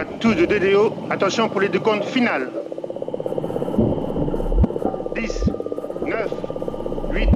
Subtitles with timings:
[0.00, 2.48] À tous de DDO, attention pour les deux comptes finales.
[5.14, 5.50] 10,
[6.06, 6.30] 9,
[7.10, 7.28] 8,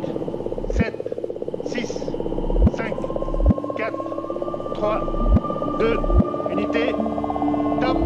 [0.72, 0.94] 7,
[1.66, 1.86] 6,
[2.74, 2.94] 5,
[3.76, 5.98] 4, 3, 2,
[6.52, 6.92] unité,
[7.82, 7.98] top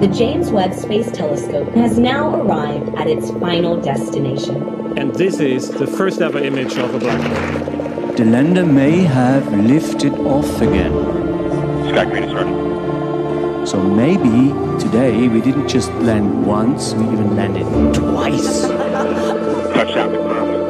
[0.00, 4.96] The James Webb Space Telescope has now arrived at its final destination.
[4.96, 7.59] And this is the first ever image of a black hole.
[8.20, 10.92] The lander may have lifted off again.
[11.88, 13.66] Sky Green is starting.
[13.66, 17.64] So maybe today we didn't just land once, we even landed
[17.94, 18.68] twice.
[19.72, 20.60] Touchdown confirmed.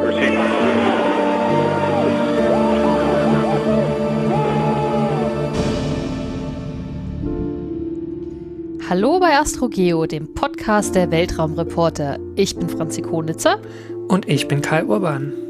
[8.89, 12.21] Hallo bei AstroGeo, dem Podcast der Weltraumreporter.
[12.37, 13.59] Ich bin Franzi Konitzer
[14.07, 15.50] Und ich bin Karl Urban.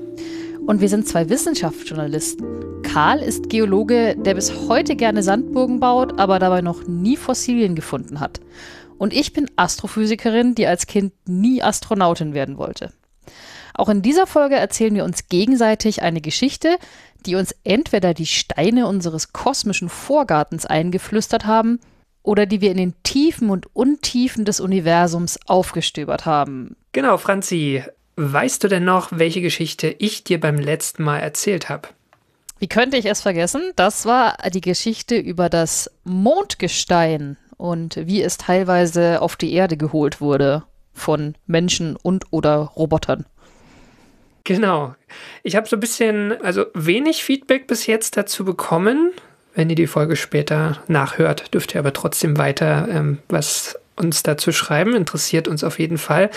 [0.70, 2.82] Und wir sind zwei Wissenschaftsjournalisten.
[2.84, 8.20] Karl ist Geologe, der bis heute gerne Sandburgen baut, aber dabei noch nie Fossilien gefunden
[8.20, 8.40] hat.
[8.96, 12.92] Und ich bin Astrophysikerin, die als Kind nie Astronautin werden wollte.
[13.74, 16.76] Auch in dieser Folge erzählen wir uns gegenseitig eine Geschichte,
[17.26, 21.80] die uns entweder die Steine unseres kosmischen Vorgartens eingeflüstert haben
[22.22, 26.76] oder die wir in den Tiefen und Untiefen des Universums aufgestöbert haben.
[26.92, 27.82] Genau, Franzi,
[28.16, 31.88] weißt du denn noch, welche Geschichte ich dir beim letzten Mal erzählt habe?
[32.58, 33.62] Wie könnte ich es vergessen?
[33.76, 40.20] Das war die Geschichte über das Mondgestein und wie es teilweise auf die Erde geholt
[40.20, 43.24] wurde von Menschen und oder Robotern.
[44.44, 44.94] Genau.
[45.42, 49.12] Ich habe so ein bisschen, also wenig Feedback bis jetzt dazu bekommen.
[49.54, 54.52] Wenn ihr die Folge später nachhört, dürft ihr aber trotzdem weiter ähm, was uns dazu
[54.52, 54.94] schreiben.
[54.94, 56.30] Interessiert uns auf jeden Fall.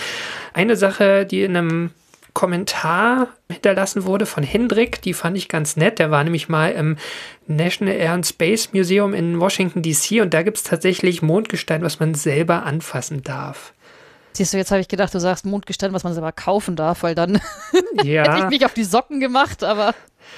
[0.52, 1.90] Eine Sache, die in einem
[2.34, 6.00] Kommentar hinterlassen wurde von Hendrik, die fand ich ganz nett.
[6.00, 6.96] Der war nämlich mal im
[7.46, 10.20] National Air and Space Museum in Washington, D.C.
[10.20, 13.72] und da gibt es tatsächlich Mondgestein, was man selber anfassen darf.
[14.32, 17.14] Siehst du, jetzt habe ich gedacht, du sagst Mondgestein, was man selber kaufen darf, weil
[17.14, 17.36] dann
[17.70, 19.94] hätte ich Ja, mich auf die Socken gemacht, aber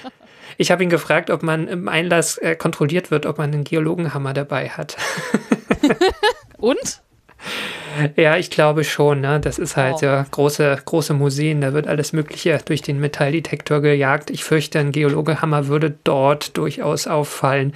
[0.59, 4.35] ich habe ihn gefragt, ob man im Einlass äh, kontrolliert wird, ob man einen Geologenhammer
[4.35, 4.99] dabei hat.
[6.59, 7.01] und?
[8.17, 9.21] Ja, ich glaube schon.
[9.21, 9.41] Ne?
[9.41, 11.61] Das ist halt ja, große, große Museen.
[11.61, 14.31] Da wird alles Mögliche durch den Metalldetektor gejagt.
[14.31, 17.73] Ich fürchte, ein Geologehammer würde dort durchaus auffallen.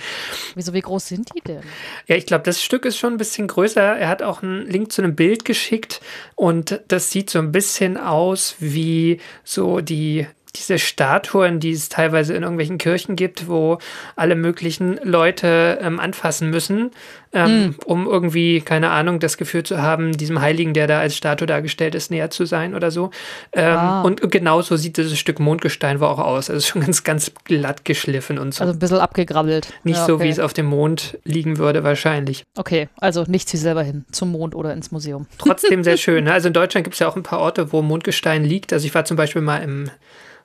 [0.54, 1.62] Wieso, wie groß sind die denn?
[2.06, 3.80] Ja, ich glaube, das Stück ist schon ein bisschen größer.
[3.80, 6.00] Er hat auch einen Link zu einem Bild geschickt
[6.34, 12.34] und das sieht so ein bisschen aus wie so die diese Statuen, die es teilweise
[12.34, 13.78] in irgendwelchen Kirchen gibt, wo
[14.16, 16.90] alle möglichen Leute ähm, anfassen müssen,
[17.32, 21.46] ähm, um irgendwie, keine Ahnung, das Gefühl zu haben, diesem Heiligen, der da als Statue
[21.46, 23.10] dargestellt ist, näher zu sein oder so.
[23.52, 24.02] Ähm, Ah.
[24.02, 26.50] Und genauso sieht dieses Stück Mondgestein wohl auch aus.
[26.50, 28.62] Also schon ganz, ganz glatt geschliffen und so.
[28.62, 29.72] Also ein bisschen abgegrabbelt.
[29.84, 30.24] Nicht Ja, so, okay.
[30.24, 32.42] wie es auf dem Mond liegen würde, wahrscheinlich.
[32.56, 35.26] Okay, also nicht sie selber hin, zum Mond oder ins Museum.
[35.38, 36.24] Trotzdem sehr schön.
[36.24, 36.32] Ne?
[36.32, 38.72] Also in Deutschland gibt es ja auch ein paar Orte, wo Mondgestein liegt.
[38.72, 39.88] Also ich war zum Beispiel mal im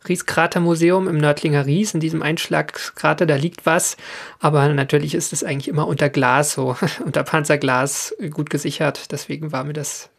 [0.08, 3.98] Rieskratermuseum im Nördlinger Ries, in diesem Einschlagskrater, da liegt was.
[4.40, 9.12] Aber natürlich ist es eigentlich immer unter Glas, so unter Panzerglas gut gesichert.
[9.12, 10.10] Deswegen war mir das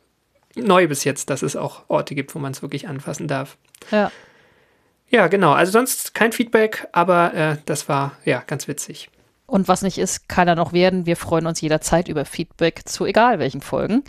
[0.54, 3.56] neu bis jetzt, dass es auch Orte gibt, wo man es wirklich anfassen darf.
[3.90, 4.10] Ja.
[5.08, 5.52] Ja, genau.
[5.52, 9.08] Also sonst kein Feedback, aber äh, das war ja ganz witzig.
[9.46, 11.06] Und was nicht ist, kann er noch werden.
[11.06, 14.02] Wir freuen uns jederzeit über Feedback zu egal welchen Folgen.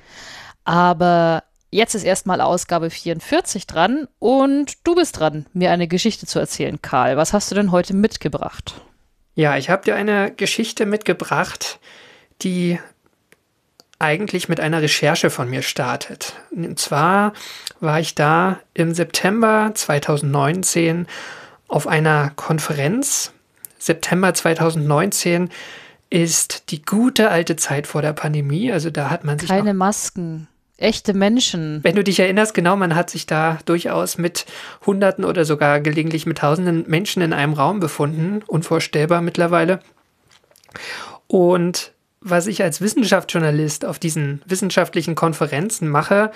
[0.63, 1.43] Aber
[1.77, 6.81] jetzt ist erstmal Ausgabe 44 dran und du bist dran, mir eine Geschichte zu erzählen,
[6.81, 7.15] Karl.
[7.15, 8.81] Was hast du denn heute mitgebracht?
[9.35, 11.79] Ja, ich habe dir eine Geschichte mitgebracht,
[12.41, 12.79] die
[13.99, 16.33] eigentlich mit einer Recherche von mir startet.
[16.51, 17.33] Und zwar
[17.79, 21.07] war ich da im September 2019
[21.67, 23.31] auf einer Konferenz.
[23.77, 25.49] September 2019
[26.09, 28.71] ist die gute alte Zeit vor der Pandemie.
[28.71, 31.83] Also da hat man sich Keine Masken, echte Menschen.
[31.83, 34.45] wenn du dich erinnerst, genau, man hat sich da durchaus mit
[34.85, 38.43] Hunderten oder sogar gelegentlich mit Tausenden Menschen in einem Raum befunden.
[38.47, 39.79] Unvorstellbar mittlerweile.
[41.27, 41.91] Und
[42.21, 46.31] was ich als Wissenschaftsjournalist auf diesen wissenschaftlichen Konferenzen mache,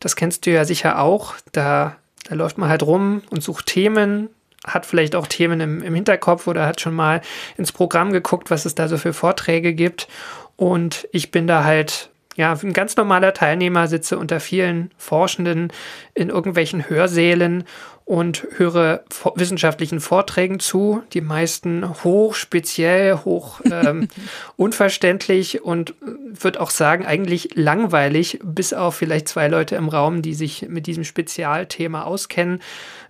[0.00, 1.34] das kennst du ja sicher auch.
[1.52, 1.96] Da,
[2.28, 4.28] da läuft man halt rum und sucht Themen,
[4.66, 7.20] hat vielleicht auch Themen im, im Hinterkopf oder hat schon mal
[7.56, 10.08] ins Programm geguckt, was es da so für Vorträge gibt.
[10.56, 15.72] Und ich bin da halt ja, ein ganz normaler Teilnehmer, sitze unter vielen Forschenden
[16.14, 17.64] in irgendwelchen Hörsälen
[18.04, 19.04] und höre
[19.36, 24.08] wissenschaftlichen Vorträgen zu, die meisten hoch speziell, hoch ähm,
[24.56, 30.34] unverständlich und würde auch sagen, eigentlich langweilig, bis auf vielleicht zwei Leute im Raum, die
[30.34, 32.60] sich mit diesem Spezialthema auskennen.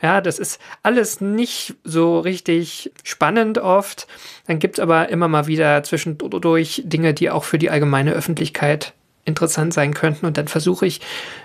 [0.02, 4.06] Ja, das ist alles nicht so richtig spannend oft.
[4.46, 8.92] Dann gibt es aber immer mal wieder zwischendurch Dinge, die auch für die allgemeine Öffentlichkeit
[9.24, 10.26] interessant sein könnten.
[10.26, 11.00] Und dann versuche ich,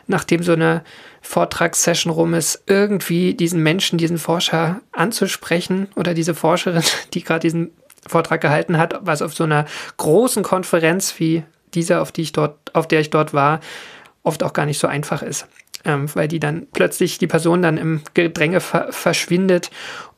[0.07, 0.83] nachdem so eine
[1.21, 6.83] Vortragssession rum ist, irgendwie diesen Menschen, diesen Forscher anzusprechen oder diese Forscherin,
[7.13, 7.71] die gerade diesen
[8.05, 9.65] Vortrag gehalten hat, was auf so einer
[9.97, 11.43] großen Konferenz wie
[11.73, 13.59] dieser, auf die ich dort, auf der ich dort war,
[14.23, 15.47] oft auch gar nicht so einfach ist.
[15.85, 19.69] Ähm, weil die dann plötzlich die Person dann im Gedränge ver verschwindet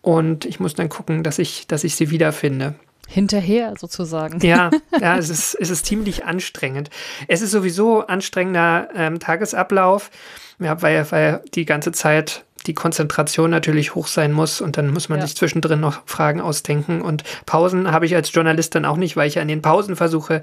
[0.01, 2.75] und ich muss dann gucken, dass ich, dass ich sie wiederfinde.
[3.11, 4.39] Hinterher sozusagen.
[4.45, 4.69] Ja,
[5.01, 6.91] ja, es ist, es ist ziemlich anstrengend.
[7.27, 10.11] Es ist sowieso anstrengender ähm, Tagesablauf,
[10.59, 15.09] ja, weil, weil die ganze Zeit die Konzentration natürlich hoch sein muss und dann muss
[15.09, 15.25] man Ja.
[15.25, 17.01] sich zwischendrin noch Fragen ausdenken.
[17.01, 20.41] Und Pausen habe ich als Journalist dann auch nicht, weil ich an den Pausen versuche,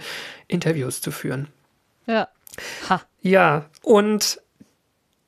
[0.48, 1.48] Interviews zu führen.
[2.06, 2.28] Ja.
[2.88, 3.02] Ha.
[3.20, 4.40] Ja, und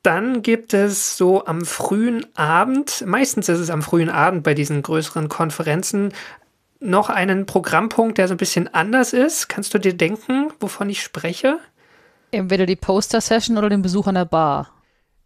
[0.02, 4.82] dann gibt es so am frühen Abend, meistens ist es am frühen Abend bei diesen
[4.82, 6.12] größeren Konferenzen,
[6.80, 9.48] noch einen Programmpunkt, der so ein bisschen anders ist.
[9.48, 11.58] Kannst du dir denken, wovon ich spreche?
[12.30, 14.70] Entweder die Poster-Session oder den Besuch an der Bar.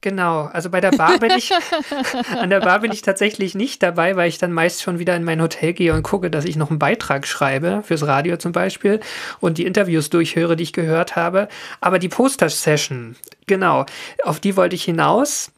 [0.02, 1.52] Genau, also bei der Bar bin ich,
[2.37, 5.22] an der Bar bin ich tatsächlich nicht dabei, weil ich dann meist schon wieder in
[5.22, 8.99] mein Hotel gehe und gucke, dass ich noch einen Beitrag schreibe, fürs Radio zum Beispiel,
[9.38, 11.46] und die Interviews durchhöre, die ich gehört habe.
[11.81, 13.14] Aber die Poster-Session,
[13.46, 13.87] genau,
[14.25, 15.52] auf die wollte ich hinaus.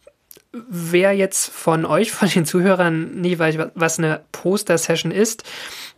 [0.69, 5.45] Wer jetzt von euch, von den Zuhörern nicht weiß, was eine Poster-Session ist,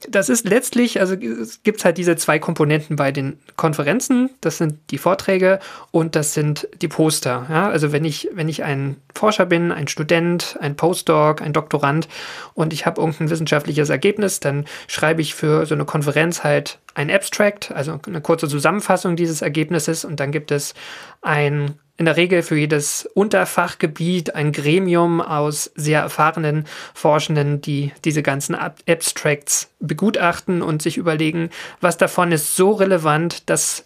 [0.09, 4.31] das ist letztlich, also es gibt halt diese zwei Komponenten bei den Konferenzen.
[4.43, 5.59] Das sind die Vorträge
[5.91, 7.47] und das sind die Poster.
[7.49, 12.09] Ja, also wenn ich, wenn ich ein Forscher bin, ein Student, ein Postdoc, ein Doktorand
[12.53, 17.11] und ich habe irgendein wissenschaftliches Ergebnis, dann schreibe ich für so eine Konferenz halt ein
[17.11, 20.75] Abstract, also eine kurze Zusammenfassung dieses Ergebnisses und dann gibt es
[21.23, 28.23] ein in der Regel für jedes Unterfachgebiet ein Gremium aus sehr erfahrenen Forschenden, die diese
[28.23, 31.51] ganzen Ab Abstracts begutachten und sich überlegen,
[31.81, 33.85] was davon ist so relevant, dass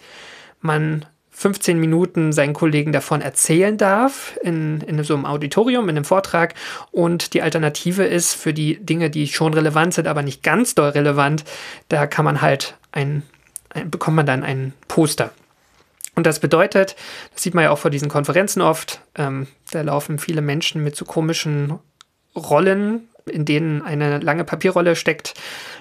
[0.60, 1.06] man
[1.40, 6.54] 15 Minuten seinen Kollegen davon erzählen darf in, in so einem Auditorium, in einem Vortrag.
[6.90, 10.90] Und die Alternative ist für die Dinge, die schon relevant sind, aber nicht ganz doll
[10.90, 11.44] relevant,
[11.88, 13.22] da kann man halt ein,
[13.70, 15.32] ein bekommt man dann ein Poster.
[16.14, 16.96] Und das bedeutet,
[17.32, 20.96] das sieht man ja auch vor diesen Konferenzen oft, ähm, da laufen viele Menschen mit
[20.96, 21.78] so komischen
[22.34, 25.34] Rollen, in denen eine lange Papierrolle steckt,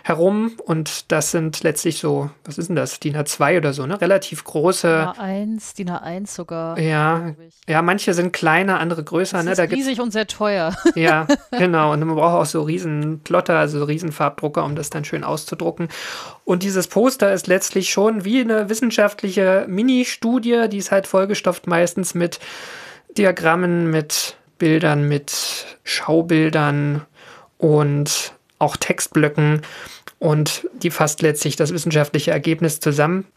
[0.03, 0.53] herum.
[0.65, 3.99] Und das sind letztlich so, was ist denn das, DIN A2 oder so, ne?
[3.99, 5.13] Relativ große.
[5.17, 6.79] A1, DIN A1 sogar.
[6.79, 7.35] Ja,
[7.67, 9.37] ja, manche sind kleiner, andere größer.
[9.37, 9.51] Das Ne?
[9.51, 10.75] ist Da riesig und sehr teuer.
[10.95, 11.93] ja, genau.
[11.93, 15.89] Und man braucht auch so riesen Plotter, also riesen Farbdrucker, um das dann schön auszudrucken.
[16.45, 22.13] Und dieses Poster ist letztlich schon wie eine wissenschaftliche Mini-Studie, die ist halt vollgestopft meistens
[22.15, 22.39] mit
[23.17, 27.05] Diagrammen, mit Bildern, mit Schaubildern
[27.59, 29.61] und auch Textblöcken.
[30.17, 33.27] Und die fasst letztlich das wissenschaftliche Ergebnis zusammen.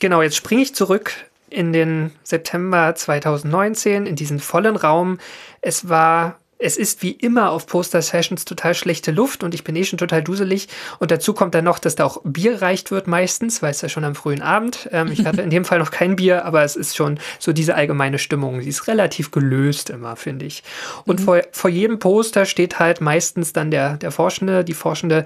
[0.00, 1.12] Genau, jetzt springe ich zurück
[1.50, 5.18] in den September 2019, in diesen vollen Raum.
[5.60, 9.84] Es war, es ist wie immer auf Poster-Sessions total schlechte Luft und ich bin eh
[9.84, 10.68] schon total duselig.
[11.00, 13.88] Und dazu kommt dann noch, dass da auch Bier reicht wird meistens, weil es ja
[13.88, 14.88] schon am frühen Abend.
[14.92, 17.74] Ähm, ich hatte in dem Fall noch kein Bier, aber es ist schon so diese
[17.74, 18.60] allgemeine Stimmung.
[18.62, 20.62] Sie ist relativ gelöst immer, finde ich.
[21.04, 25.24] Und vor, vor jedem Poster steht halt meistens dann der, der Forschende, die Forschende,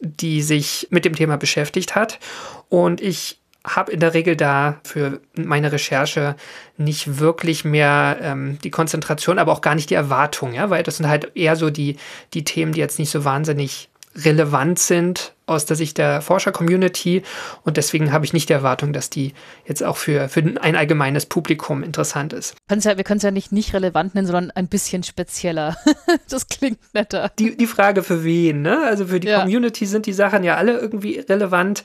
[0.00, 2.20] die sich mit dem Thema beschäftigt hat.
[2.68, 6.36] Und ich habe in der Regel da für meine Recherche
[6.76, 10.96] nicht wirklich mehr ähm, die Konzentration, aber auch gar nicht die Erwartung, ja, weil das
[10.96, 11.96] sind halt eher so die,
[12.32, 13.90] die Themen, die jetzt nicht so wahnsinnig
[14.24, 17.22] relevant sind aus der Sicht der Forscher-Community
[17.64, 19.34] und deswegen habe ich nicht die Erwartung, dass die
[19.66, 22.54] jetzt auch für, für ein allgemeines Publikum interessant ist.
[22.70, 25.76] Ja, wir können es ja nicht nicht relevant nennen, sondern ein bisschen spezieller.
[26.28, 27.32] das klingt netter.
[27.38, 28.80] Die, die Frage für wen, ne?
[28.84, 29.40] Also für die Ja.
[29.40, 31.82] Community sind die Sachen ja alle irgendwie relevant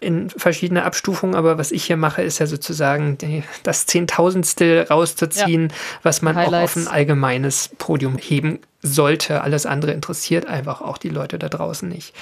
[0.00, 5.72] in verschiedene Abstufungen, aber was ich hier mache, ist ja sozusagen die, das Zehntausendstel rauszuziehen,
[6.02, 6.76] was man auch Highlights.
[6.76, 9.42] auf ein allgemeines Podium heben sollte.
[9.42, 12.14] Alles andere interessiert einfach auch die Leute da draußen nicht.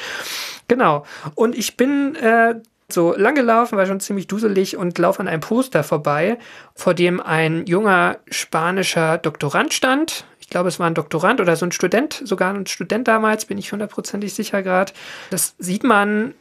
[0.67, 1.05] Genau.
[1.35, 2.57] Und ich bin äh,
[2.91, 6.39] so lang gelaufen, war schon ziemlich duselig und laufe an einem Poster vorbei,
[6.75, 10.25] vor dem ein junger spanischer Doktorand stand.
[10.41, 13.59] Ich glaube, es war ein Doktorand oder so ein Student, sogar ein Student damals, bin
[13.59, 14.93] ich hundertprozentig sicher gerade.
[15.31, 16.35] Das sieht man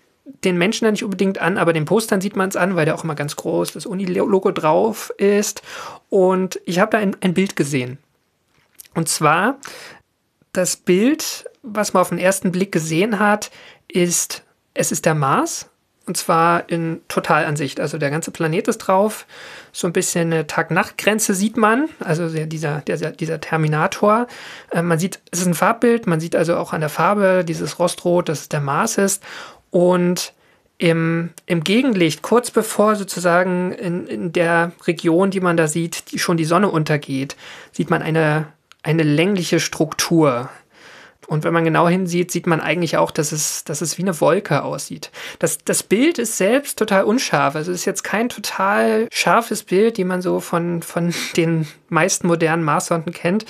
[0.44, 2.96] den Menschen ja nicht unbedingt an, aber den Postern sieht man es an, weil der
[2.96, 5.62] auch immer ganz groß das Uni-Logo drauf ist.
[6.10, 7.98] Und ich habe da ein, ein Bild gesehen.
[8.94, 9.58] Und zwar
[10.58, 13.52] das Bild, was man auf den ersten Blick gesehen hat,
[13.88, 15.70] ist, es ist der Mars.
[16.06, 17.82] Und zwar in Totalansicht.
[17.82, 19.26] Also der ganze Planet ist drauf.
[19.74, 21.90] So ein bisschen eine Tag-Nacht-Grenze sieht man.
[22.00, 24.28] Also dieser, dieser, dieser Terminator.
[24.72, 26.08] Äh, man sieht, es ist ein Farbbild.
[26.08, 29.22] Man sieht also auch an der Farbe dieses Rostrot, dass es der Mars ist.
[29.70, 30.34] Und
[30.78, 36.20] im, im Gegenlicht, kurz bevor sozusagen in, in der Region, die man da sieht, die
[36.20, 37.36] schon die Sonne untergeht,
[37.74, 38.48] sieht man eine,
[38.84, 40.50] eine längliche Struktur.
[41.28, 44.20] Und wenn man genau hinsieht, sieht man eigentlich auch, dass es, dass es wie eine
[44.22, 45.12] Wolke aussieht.
[45.40, 47.56] Das, das Bild ist selbst total unscharf.
[47.56, 52.28] Also es ist jetzt kein total scharfes Bild, die man so von, von den meisten
[52.28, 53.46] modernen Marssonden kennt.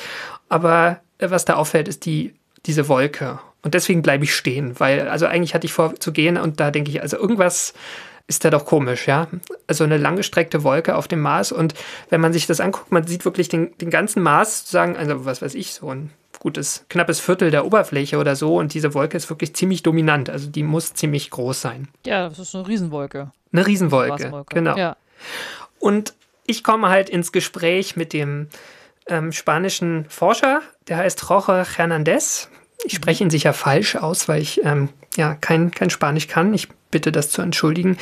[0.49, 2.33] Aber was da auffällt, ist die,
[2.65, 3.39] diese Wolke.
[3.61, 6.71] Und deswegen bleibe ich stehen, weil, also eigentlich hatte ich vor zu gehen und da
[6.71, 7.73] denke ich, also irgendwas
[8.27, 9.27] ist da doch komisch, ja.
[9.67, 11.73] Also eine langgestreckte Wolke auf dem Mars und
[12.09, 15.41] wenn man sich das anguckt, man sieht wirklich den, den ganzen Mars, sozusagen, also was
[15.41, 18.57] weiß ich, so ein gutes, knappes Viertel der Oberfläche oder so.
[18.57, 20.29] Und diese Wolke ist wirklich ziemlich dominant.
[20.29, 21.87] Also die muss ziemlich groß sein.
[22.05, 23.31] Ja, das ist eine Riesenwolke.
[23.51, 24.77] Eine Riesenwolke, genau.
[24.77, 24.97] Ja.
[25.79, 26.13] Und
[26.45, 28.47] ich komme halt ins Gespräch mit dem
[29.07, 32.49] ähm, spanischen Forscher, der heißt Jorge Hernandez.
[32.83, 36.53] Ich spreche ihn sicher falsch aus, weil ich ähm, ja kein, kein Spanisch kann.
[36.53, 37.97] Ich bitte das zu entschuldigen.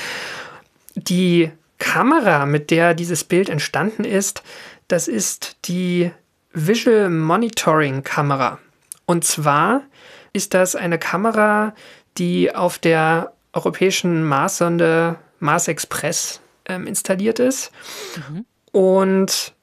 [0.95, 4.43] Die Kamera, mit der dieses Bild entstanden ist,
[4.87, 6.11] das ist die
[6.53, 8.59] Visual Monitoring Kamera.
[9.05, 9.81] Und zwar
[10.33, 11.73] ist das eine Kamera,
[12.17, 17.71] die auf der europäischen Marssonde Mars Express ähm, installiert ist.
[18.29, 18.45] Mhm.
[18.71, 19.53] Und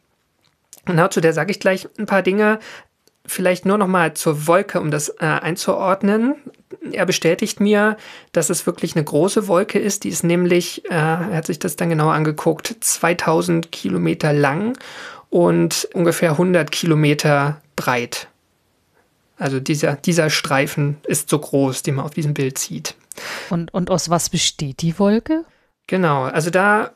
[0.85, 2.59] genau zu der sage ich gleich ein paar Dinge.
[3.25, 6.35] Vielleicht nur noch mal zur Wolke, um das äh, einzuordnen.
[6.91, 7.97] Er bestätigt mir,
[8.33, 10.05] dass es wirklich eine große Wolke ist.
[10.05, 14.77] Die ist nämlich, äh, er hat sich das dann genau angeguckt, 2000 Kilometer lang
[15.31, 18.29] und ungefähr 100 Kilometer breit.
[19.39, 22.95] Also dieser, dieser Streifen ist so groß, den man auf diesem Bild sieht.
[23.51, 25.45] Und, und aus was besteht die Wolke?
[25.93, 26.93] Genau, also da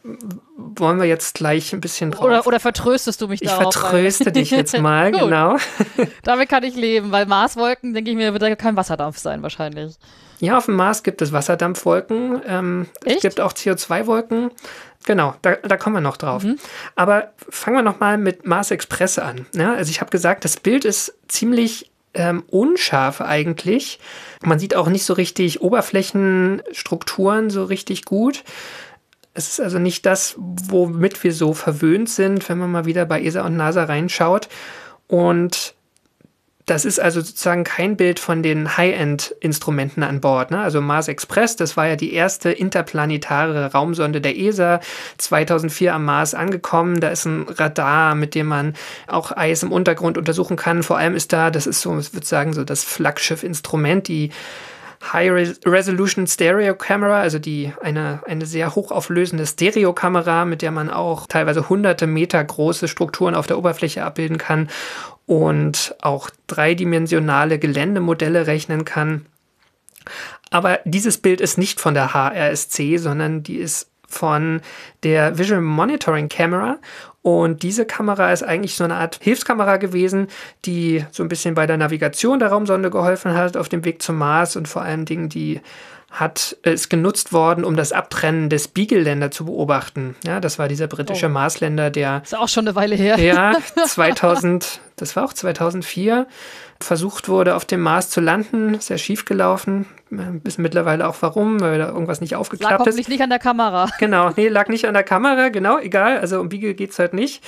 [0.57, 2.25] wollen wir jetzt gleich ein bisschen drauf.
[2.25, 3.45] Oder, oder vertröstest du mich da?
[3.45, 5.59] Ich vertröste dich jetzt mal, genau.
[6.23, 9.97] Damit kann ich leben, weil Marswolken, denke ich mir, wird da kein Wasserdampf sein wahrscheinlich.
[10.41, 12.41] Ja, auf dem Mars gibt es Wasserdampfwolken.
[12.49, 14.51] Ähm, es gibt auch CO2-Wolken.
[15.05, 16.43] Genau, da, da kommen wir noch drauf.
[16.43, 16.57] Mhm.
[16.95, 19.45] Aber fangen wir nochmal mit Mars Express an.
[19.55, 24.01] Ja, also ich habe gesagt, das Bild ist ziemlich ähm, unscharf eigentlich.
[24.43, 28.43] Man sieht auch nicht so richtig Oberflächenstrukturen so richtig gut.
[29.37, 33.23] Es ist also nicht das, womit wir so verwöhnt sind, wenn man mal wieder bei
[33.23, 34.49] ESA und NASA reinschaut.
[35.09, 35.77] Und
[36.67, 40.51] das ist also sozusagen kein Bild von den High-End-Instrumenten an Bord.
[40.51, 40.59] Ne?
[40.59, 44.81] Also Mars Express, das war ja die erste interplanetare Raumsonde der ESA,
[45.19, 47.01] 2004 am Mars angekommen.
[47.01, 48.75] Da ist ein Radar, mit dem man
[49.07, 50.83] auch Eis im Untergrund untersuchen kann.
[50.83, 54.31] Vor allem ist da, das ist so, ich würde sagen, so das Flaggschiff-Instrument, die
[55.13, 61.27] High Resolution Stereo Camera, also die eine, eine sehr hochauflösende Stereokamera, mit der man auch
[61.27, 64.69] teilweise hunderte Meter große Strukturen auf der Oberfläche abbilden kann
[65.27, 69.27] und auch dreidimensionale Geländemodelle rechnen kann.
[70.51, 74.61] Aber dieses Bild ist nicht von der HRSC, sondern die ist von
[75.03, 76.79] der Visual Monitoring Camera.
[77.27, 80.29] Und diese Kamera ist eigentlich so eine Art Hilfskamera gewesen,
[80.65, 84.17] die so ein bisschen bei der Navigation der Raumsonde geholfen hat auf dem Weg zum
[84.17, 85.61] Mars und vor allen Dingen die
[86.13, 90.15] hat, äh, ist genutzt worden, um das Abtrennen des Beagle-Länder zu beobachten.
[90.25, 91.31] Ja, das war dieser britische oh.
[91.31, 92.23] Marsländer, der.
[92.23, 93.19] Ist auch schon eine Weile her.
[93.19, 93.57] Ja,
[93.87, 96.29] 2000, das war auch 2004,
[96.81, 98.81] versucht wurde, auf dem Mars zu landen.
[98.81, 99.87] Sehr schief gelaufen.
[100.11, 102.99] Wir wissen mittlerweile auch warum, weil da irgendwas nicht aufgeklappt lag ist.
[102.99, 103.89] Lag nicht an der Kamera.
[103.99, 106.19] Genau, nee, lag nicht an der Kamera, genau, egal.
[106.19, 107.43] Also um Beagle geht es halt nicht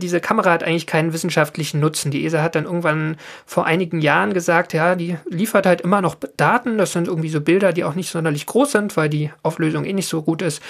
[0.00, 2.10] diese Kamera hat eigentlich keinen wissenschaftlichen Nutzen.
[2.10, 6.16] Die ESA hat dann irgendwann vor einigen Jahren gesagt, ja, die liefert halt immer noch
[6.36, 6.78] Daten.
[6.78, 9.92] Das sind irgendwie so Bilder, die auch nicht sonderlich groß sind, weil die Auflösung eh
[9.92, 10.60] nicht so gut ist.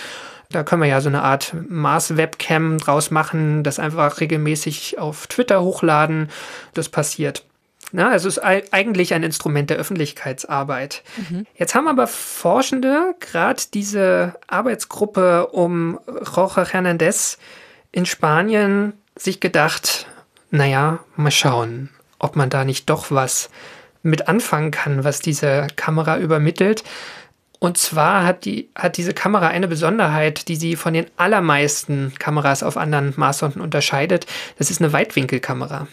[0.51, 5.63] Da können wir ja so eine Art Mars-Webcam draus machen, das einfach regelmäßig auf Twitter
[5.63, 6.29] hochladen.
[6.75, 7.45] Das passiert.
[7.93, 11.03] Na, also es ist eigentlich ein Instrument der Öffentlichkeitsarbeit.
[11.29, 11.47] Mhm.
[11.55, 15.99] Jetzt haben aber Forschende, gerade diese Arbeitsgruppe um
[16.37, 17.39] Rocha Hernandez
[17.93, 20.07] in Spanien, sich gedacht,
[20.51, 23.51] naja, mal schauen, ob man da nicht doch was
[24.03, 26.85] mit anfangen kann, was diese Kamera übermittelt.
[27.59, 32.63] Und zwar hat, die, hat diese Kamera eine Besonderheit, die sie von den allermeisten Kameras
[32.63, 34.27] auf anderen Marssonden unterscheidet.
[34.59, 35.87] Das ist eine Weitwinkelkamera.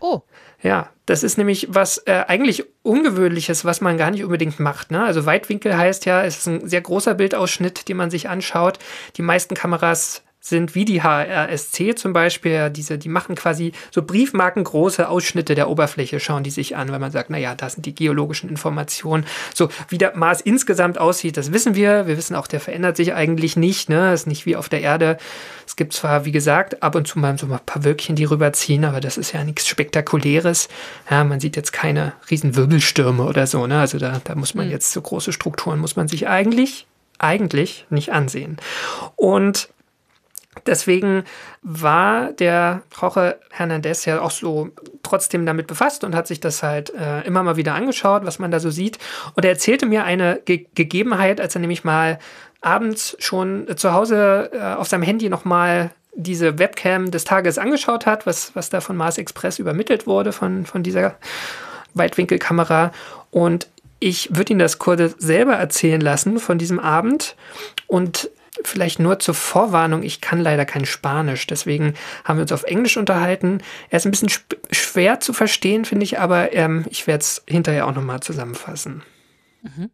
[0.00, 0.22] Oh.
[0.62, 4.92] Ja, das ist nämlich was äh, eigentlich Ungewöhnliches, was man gar nicht unbedingt macht.
[4.92, 5.02] Ne?
[5.02, 8.78] Also Weitwinkel heißt ja, es ist ein sehr großer Bildausschnitt, den man sich anschaut.
[9.16, 15.08] Die meisten Kameras sind wie die HRSC zum Beispiel, diese, die machen quasi so briefmarkengroße
[15.08, 18.50] Ausschnitte der Oberfläche, schauen die sich an, weil man sagt, naja, da sind die geologischen
[18.50, 19.24] Informationen.
[19.54, 22.08] So, wie der Mars insgesamt aussieht, das wissen wir.
[22.08, 24.10] Wir wissen auch, der verändert sich eigentlich nicht, ne?
[24.10, 25.16] Das ist nicht wie auf der Erde.
[25.64, 28.84] Es gibt zwar, wie gesagt, ab und zu mal so ein paar Wölkchen, die rüberziehen,
[28.84, 30.68] aber das ist ja nichts Spektakuläres.
[31.08, 33.78] Ja, man sieht jetzt keine riesen Wirbelstürme oder so, ne?
[33.78, 34.72] Also da, da muss man mhm.
[34.72, 36.86] jetzt so große Strukturen muss man sich eigentlich
[37.18, 38.56] eigentlich nicht ansehen.
[39.14, 39.68] Und
[40.66, 41.24] Deswegen
[41.62, 44.70] war der Jorge Hernandez ja auch so
[45.02, 48.50] trotzdem damit befasst und hat sich das halt äh, immer mal wieder angeschaut, was man
[48.50, 48.98] da so sieht.
[49.34, 52.18] Und er erzählte mir eine Ge Gegebenheit, als er nämlich mal
[52.60, 58.26] abends schon zu Hause äh, auf seinem Handy nochmal diese Webcam des Tages angeschaut hat,
[58.26, 61.16] was, was da von Mars Express übermittelt wurde, von, von dieser
[61.94, 62.92] Weitwinkelkamera.
[63.30, 67.36] Und ich würde Ihnen das kurz selber erzählen lassen von diesem Abend.
[67.86, 68.30] Und
[68.64, 71.94] vielleicht nur zur Vorwarnung, ich kann leider kein Spanisch, deswegen
[72.24, 73.62] haben wir uns auf Englisch unterhalten.
[73.90, 74.30] Er ist ein bisschen
[74.70, 79.02] schwer zu verstehen, finde ich, aber ähm, ich werde es hinterher auch nochmal zusammenfassen.
[79.62, 79.90] Mhm.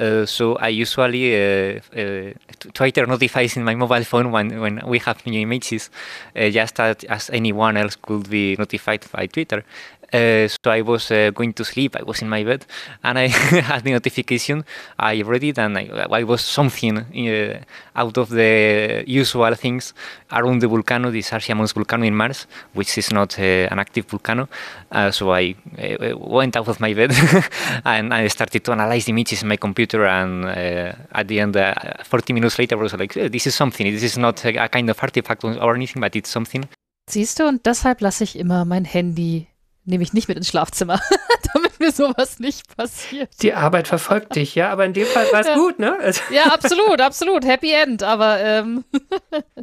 [0.00, 2.32] Uh, so I usually uh, uh,
[2.72, 5.90] Twitter notifies in my mobile phone when, when we have new images,
[6.36, 9.64] uh, just as, as anyone else could be notified by Twitter.
[10.12, 11.96] Uh, so I was uh, going to sleep.
[11.96, 12.64] I was in my bed,
[13.04, 13.28] and I
[13.70, 14.64] had the notification.
[14.98, 17.60] I read it, and I, I was something uh,
[17.94, 19.92] out of the usual things
[20.32, 24.06] around the volcano, the Sarsia Mons volcano in Mars, which is not uh, an active
[24.06, 24.48] volcano.
[24.90, 27.12] Uh, so I uh, went out of my bed
[27.84, 30.06] and I started to analyze the images in my computer.
[30.06, 31.56] And at the end,
[32.02, 33.92] 40 minutes later, I was like, "This is something.
[33.92, 36.64] This is not a, a kind of artifact or anything, but it's something."
[37.10, 39.48] Siehst du, und deshalb lasse ich immer mein Handy
[39.88, 41.00] nehme ich nicht mit ins Schlafzimmer,
[41.54, 43.30] damit mir sowas nicht passiert.
[43.42, 45.54] Die Arbeit verfolgt dich, ja, aber in dem Fall war es ja.
[45.54, 45.96] gut, ne?
[46.00, 47.44] Also ja, absolut, absolut.
[47.44, 48.84] Happy End, aber ähm.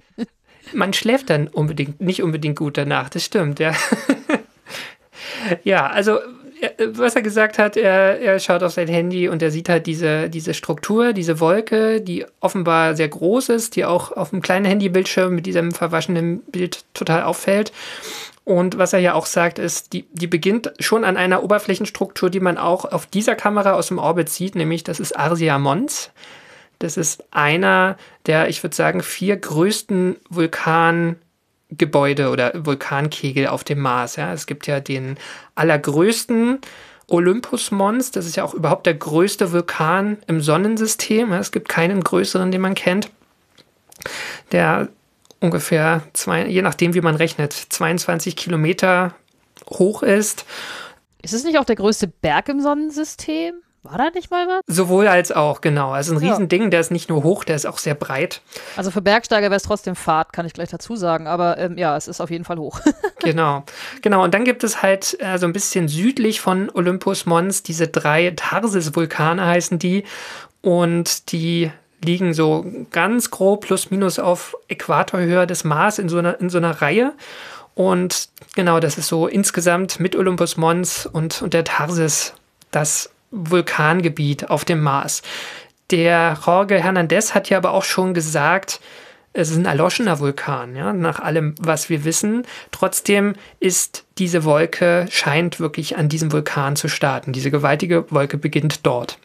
[0.73, 3.73] man schläft dann unbedingt, nicht unbedingt gut danach, das stimmt, ja.
[5.63, 6.19] ja, also
[6.87, 10.29] was er gesagt hat, er, er schaut auf sein Handy und er sieht halt diese,
[10.29, 15.35] diese Struktur, diese Wolke, die offenbar sehr groß ist, die auch auf einem kleinen Handybildschirm
[15.35, 17.71] mit diesem verwaschenen Bild total auffällt.
[18.45, 22.39] Und was er ja auch sagt, ist, die, die beginnt schon an einer Oberflächenstruktur, die
[22.39, 26.11] man auch auf dieser Kamera aus dem Orbit sieht, nämlich das ist Arsia Mons.
[26.77, 34.17] Das ist einer der, ich würde sagen, vier größten Vulkangebäude oder Vulkankegel auf dem Mars.
[34.17, 34.31] Ja.
[34.31, 35.17] Es gibt ja den
[35.55, 36.59] allergrößten
[37.07, 41.33] Olympus Mons, das ist ja auch überhaupt der größte Vulkan im Sonnensystem.
[41.33, 43.09] Es gibt keinen größeren, den man kennt.
[44.51, 44.89] Der
[45.45, 49.15] ungefähr, zwei, je nachdem wie man rechnet, 22 Kilometer
[49.69, 50.45] hoch ist.
[51.21, 53.55] Ist es nicht auch der größte Berg im Sonnensystem?
[53.85, 54.61] War da nicht mal was?
[54.65, 55.91] Sowohl als auch, genau.
[55.91, 56.31] Also ein ja.
[56.31, 58.41] Riesending, der ist nicht nur hoch, der ist auch sehr breit.
[58.75, 61.27] Also für Bergsteiger wäre es trotzdem Fahrt, kann ich gleich dazu sagen.
[61.27, 62.79] Aber ähm, ja, es ist auf jeden Fall hoch.
[63.19, 63.63] genau.
[64.01, 64.23] Genau.
[64.23, 68.33] Und dann gibt es halt äh, so ein bisschen südlich von Olympus Mons diese drei
[68.35, 70.03] Tarsis-Vulkane heißen die.
[70.61, 71.71] Und die
[72.05, 76.57] liegen so ganz grob plus minus auf Äquatorhöhe des Mars in so einer, in so
[76.57, 77.13] einer Reihe.
[77.73, 82.33] Und genau, das ist so insgesamt mit Olympus Mons und, und der Tarsis
[82.71, 85.21] das Vulkangebiet auf dem Mars.
[85.91, 88.79] Der Jorge Hernandez hat ja aber auch schon gesagt,
[89.33, 92.47] es ist ein erloschener Vulkan, ja, nach allem, was wir wissen.
[92.71, 97.33] Trotzdem ist diese Wolke, scheint wirklich an diesem Vulkan zu starten.
[97.33, 99.19] Diese gewaltige Wolke beginnt dort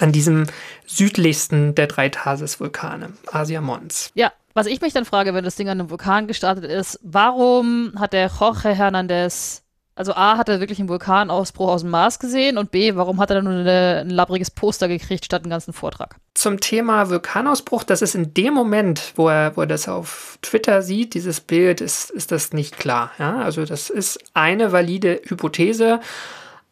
[0.00, 0.46] an diesem
[0.86, 4.10] südlichsten der drei Tharsis-Vulkane, Asia Mons.
[4.14, 7.92] Ja, was ich mich dann frage, wenn das Ding an einem Vulkan gestartet ist, warum
[7.98, 9.62] hat der Jorge Hernandez,
[9.94, 13.30] also A, hat er wirklich einen Vulkanausbruch aus dem Mars gesehen und B, warum hat
[13.30, 16.16] er dann nur eine, ein labbriges Poster gekriegt statt einen ganzen Vortrag?
[16.34, 20.82] Zum Thema Vulkanausbruch, das ist in dem Moment, wo er, wo er das auf Twitter
[20.82, 23.12] sieht, dieses Bild, ist, ist das nicht klar.
[23.18, 23.38] Ja?
[23.38, 26.00] Also das ist eine valide Hypothese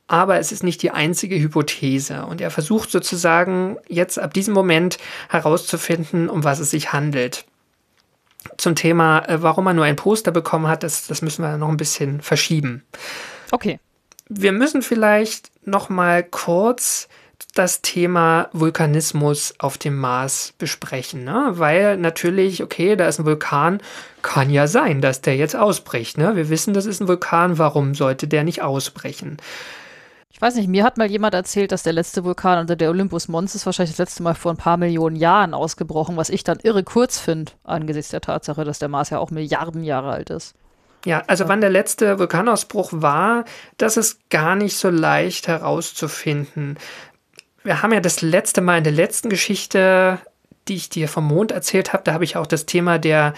[0.09, 2.25] aber es ist nicht die einzige Hypothese.
[2.25, 7.45] Und er versucht sozusagen jetzt ab diesem Moment herauszufinden, um was es sich handelt.
[8.57, 11.69] Zum Thema, äh, warum er nur ein Poster bekommen hat, das, das müssen wir noch
[11.69, 12.85] ein bisschen verschieben.
[13.51, 13.79] Okay.
[14.29, 17.09] Wir müssen vielleicht noch mal kurz
[17.55, 21.53] das Thema Vulkanismus auf dem Mars besprechen, ne?
[21.53, 23.81] weil natürlich, okay, da ist ein Vulkan,
[24.23, 26.19] kann ja sein, dass der jetzt ausbricht.
[26.19, 26.37] Ne?
[26.37, 29.39] Wir wissen, das ist ein Vulkan, warum sollte der nicht ausbrechen?
[30.39, 33.27] Ich weiß nicht, mir hat mal jemand erzählt, dass der letzte Vulkan, also der Olympus
[33.27, 36.61] Mons, ist wahrscheinlich das letzte Mal vor ein paar Millionen Jahren ausgebrochen, was ich dann
[36.63, 40.55] irre kurz finde, angesichts der Tatsache, dass der Mars ja auch Milliarden Jahre alt ist.
[41.05, 41.49] Ja, also ja.
[41.51, 43.45] wann der letzte Vulkanausbruch war,
[43.79, 46.79] das ist gar nicht so leicht herauszufinden.
[47.65, 50.21] Wir haben ja das letzte Mal in der letzten Geschichte
[50.69, 53.35] die ich dir vom Mond erzählt habe, da habe ich auch das Thema der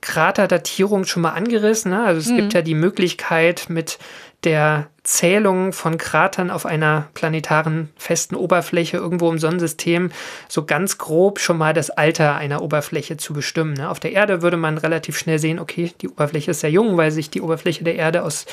[0.00, 1.90] Kraterdatierung schon mal angerissen.
[1.90, 2.04] Ne?
[2.04, 2.36] Also es mhm.
[2.36, 3.98] gibt ja die Möglichkeit mit
[4.44, 10.12] der Zählung von Kratern auf einer planetaren festen Oberfläche irgendwo im Sonnensystem
[10.48, 13.72] so ganz grob schon mal das Alter einer Oberfläche zu bestimmen.
[13.72, 13.90] Ne?
[13.90, 17.10] Auf der Erde würde man relativ schnell sehen, okay, die Oberfläche ist sehr jung, weil
[17.10, 18.46] sich die Oberfläche der Erde aus,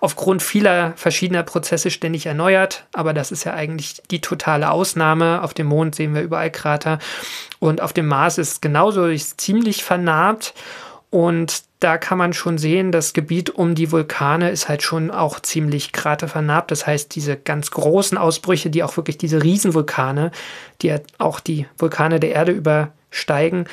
[0.00, 2.86] aufgrund vieler verschiedener Prozesse ständig erneuert.
[2.92, 5.42] Aber das ist ja eigentlich die totale Ausnahme.
[5.42, 6.98] Auf dem Mond sehen wir überall Krater
[7.58, 10.54] und auf dem Mars ist es genauso, ist ziemlich vernarbt.
[11.10, 15.40] Und da kann man schon sehen, das Gebiet um die Vulkane ist halt schon auch
[15.40, 16.70] ziemlich kratervernarbt.
[16.70, 20.30] Das heißt, diese ganz großen Ausbrüche, die auch wirklich diese Riesenvulkane,
[20.80, 23.66] die auch die Vulkane der Erde übersteigen.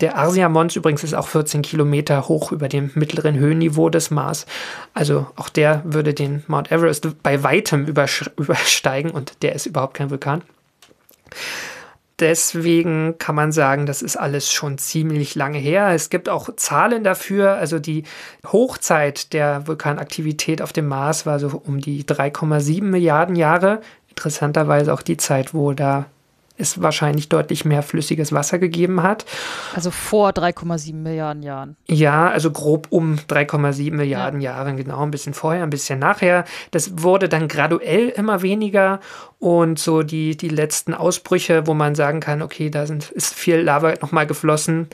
[0.00, 4.44] Der Arsia Mons übrigens ist auch 14 Kilometer hoch über dem mittleren Höhenniveau des Mars.
[4.92, 10.10] Also auch der würde den Mount Everest bei weitem übersteigen und der ist überhaupt kein
[10.10, 10.42] Vulkan
[12.22, 15.88] deswegen kann man sagen, das ist alles schon ziemlich lange her.
[15.88, 17.54] Es gibt auch Zahlen dafür.
[17.54, 18.04] Also die
[18.46, 23.80] Hochzeit der Vulkanaktivität auf dem Mars war so um die 3,7 Milliarden Jahre.
[24.08, 26.06] Interessanterweise auch die Zeit, wo da
[26.56, 29.24] es wahrscheinlich deutlich mehr flüssiges Wasser gegeben hat.
[29.74, 31.76] Also vor 3,7 Milliarden Jahren.
[31.88, 34.52] Ja, also grob um 3,7 Milliarden ja.
[34.52, 36.44] Jahren, genau, ein bisschen vorher, ein bisschen nachher.
[36.70, 39.00] Das wurde dann graduell immer weniger
[39.38, 43.56] und so die, die letzten Ausbrüche, wo man sagen kann, okay, da sind, ist viel
[43.56, 44.88] Lava nochmal geflossen,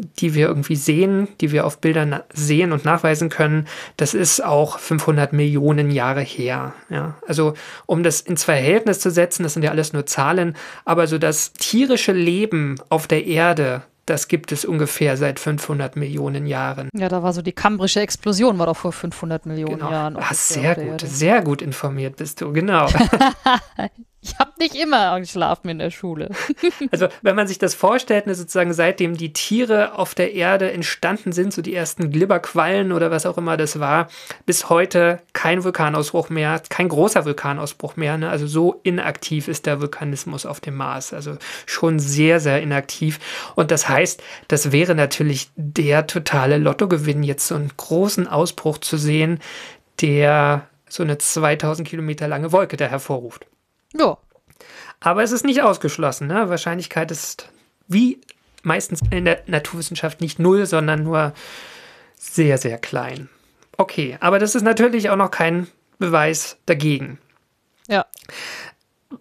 [0.00, 4.78] die wir irgendwie sehen, die wir auf Bildern sehen und nachweisen können, das ist auch
[4.78, 6.74] 500 Millionen Jahre her.
[6.88, 7.54] Ja, also
[7.86, 11.52] um das ins Verhältnis zu setzen, das sind ja alles nur Zahlen, aber so das
[11.52, 16.88] tierische Leben auf der Erde, das gibt es ungefähr seit 500 Millionen Jahren.
[16.94, 19.90] Ja, da war so die kambrische Explosion, war doch vor 500 Millionen genau.
[19.90, 20.16] Jahren.
[20.16, 22.88] Ah, sehr gut, sehr gut informiert bist du, genau.
[24.22, 26.28] Ich habe nicht immer geschlafen in der Schule.
[26.90, 31.32] also, wenn man sich das vorstellt, ne, sozusagen seitdem die Tiere auf der Erde entstanden
[31.32, 34.08] sind, so die ersten Glibberquallen oder was auch immer das war,
[34.44, 38.18] bis heute kein Vulkanausbruch mehr, kein großer Vulkanausbruch mehr.
[38.18, 38.28] Ne?
[38.28, 41.14] Also so inaktiv ist der Vulkanismus auf dem Mars.
[41.14, 43.20] Also schon sehr, sehr inaktiv.
[43.54, 48.98] Und das heißt, das wäre natürlich der totale Lottogewinn, jetzt so einen großen Ausbruch zu
[48.98, 49.38] sehen,
[50.02, 53.46] der so eine 2000 Kilometer lange Wolke da hervorruft.
[53.94, 54.18] Ja.
[55.00, 56.26] Aber es ist nicht ausgeschlossen.
[56.26, 56.48] Ne?
[56.48, 57.48] Wahrscheinlichkeit ist
[57.88, 58.20] wie
[58.62, 61.32] meistens in der Naturwissenschaft nicht null, sondern nur
[62.16, 63.28] sehr, sehr klein.
[63.76, 65.66] Okay, aber das ist natürlich auch noch kein
[65.98, 67.18] Beweis dagegen.
[67.88, 68.06] Ja.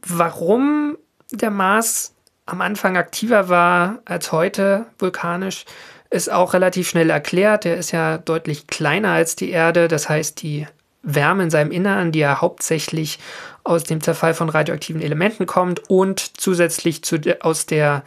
[0.06, 0.98] Warum
[1.32, 2.14] der Mars
[2.46, 5.66] am Anfang aktiver war als heute vulkanisch,
[6.10, 7.66] ist auch relativ schnell erklärt.
[7.66, 9.88] Er ist ja deutlich kleiner als die Erde.
[9.88, 10.68] Das heißt, die
[11.02, 13.20] Wärme in seinem Innern, die ja hauptsächlich
[13.64, 18.04] aus dem Zerfall von radioaktiven Elementen kommt und zusätzlich zu aus der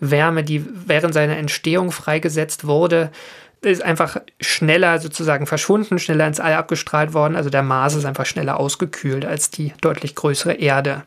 [0.00, 3.10] Wärme, die während seiner Entstehung freigesetzt wurde,
[3.60, 7.34] ist einfach schneller sozusagen verschwunden, schneller ins All abgestrahlt worden.
[7.34, 11.04] Also der Mars ist einfach schneller ausgekühlt als die deutlich größere Erde.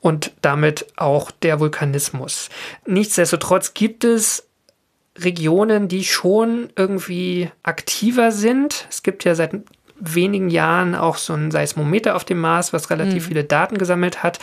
[0.00, 2.50] Und damit auch der Vulkanismus.
[2.86, 4.48] Nichtsdestotrotz gibt es
[5.16, 8.86] Regionen, die schon irgendwie aktiver sind.
[8.90, 9.52] Es gibt ja seit
[10.02, 13.28] wenigen Jahren auch so ein Seismometer auf dem Mars, was relativ mhm.
[13.28, 14.38] viele Daten gesammelt hat.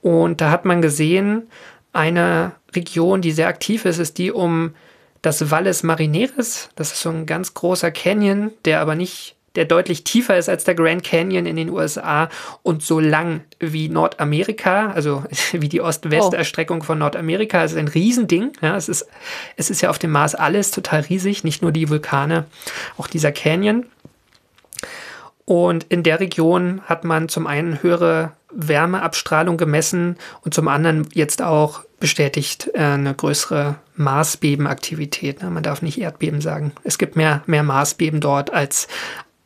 [0.00, 1.48] Und da hat man gesehen,
[1.92, 4.74] eine Region, die sehr aktiv ist, ist die um
[5.20, 6.70] das Valles Marineris.
[6.74, 10.64] Das ist so ein ganz großer Canyon, der aber nicht, der deutlich tiefer ist als
[10.64, 12.30] der Grand Canyon in den USA
[12.62, 16.84] und so lang wie Nordamerika, also wie die Ost-West-Erstreckung oh.
[16.84, 17.62] von Nordamerika.
[17.62, 18.52] Es ist ein Riesending.
[18.62, 19.06] Ja, es, ist,
[19.56, 22.46] es ist ja auf dem Mars alles total riesig, nicht nur die Vulkane,
[22.96, 23.84] auch dieser Canyon.
[25.52, 31.42] Und in der Region hat man zum einen höhere Wärmeabstrahlung gemessen und zum anderen jetzt
[31.42, 35.42] auch bestätigt äh, eine größere Marsbebenaktivität.
[35.42, 36.72] Man darf nicht Erdbeben sagen.
[36.84, 38.88] Es gibt mehr, mehr Marsbeben dort als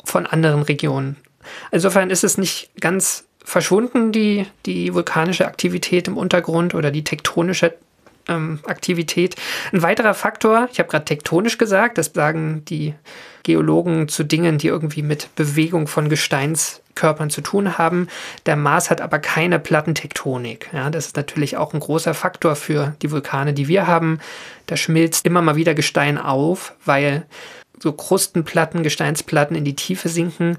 [0.04, 1.16] von anderen Regionen.
[1.72, 7.74] Insofern ist es nicht ganz verschwunden, die, die vulkanische Aktivität im Untergrund oder die tektonische
[8.28, 9.34] ähm, Aktivität.
[9.72, 12.94] Ein weiterer Faktor, ich habe gerade tektonisch gesagt, das sagen die
[13.46, 18.08] Geologen zu Dingen, die irgendwie mit Bewegung von Gesteinskörpern zu tun haben.
[18.44, 20.68] Der Mars hat aber keine Plattentektonik.
[20.72, 24.18] Ja, das ist natürlich auch ein großer Faktor für die Vulkane, die wir haben.
[24.66, 27.24] Da schmilzt immer mal wieder Gestein auf, weil
[27.78, 30.58] so Krustenplatten, Gesteinsplatten in die Tiefe sinken.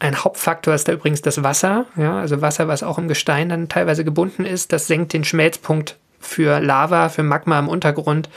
[0.00, 3.68] Ein Hauptfaktor ist da übrigens das Wasser, ja, also Wasser, was auch im Gestein dann
[3.68, 4.72] teilweise gebunden ist.
[4.72, 8.28] Das senkt den Schmelzpunkt für Lava, für Magma im Untergrund.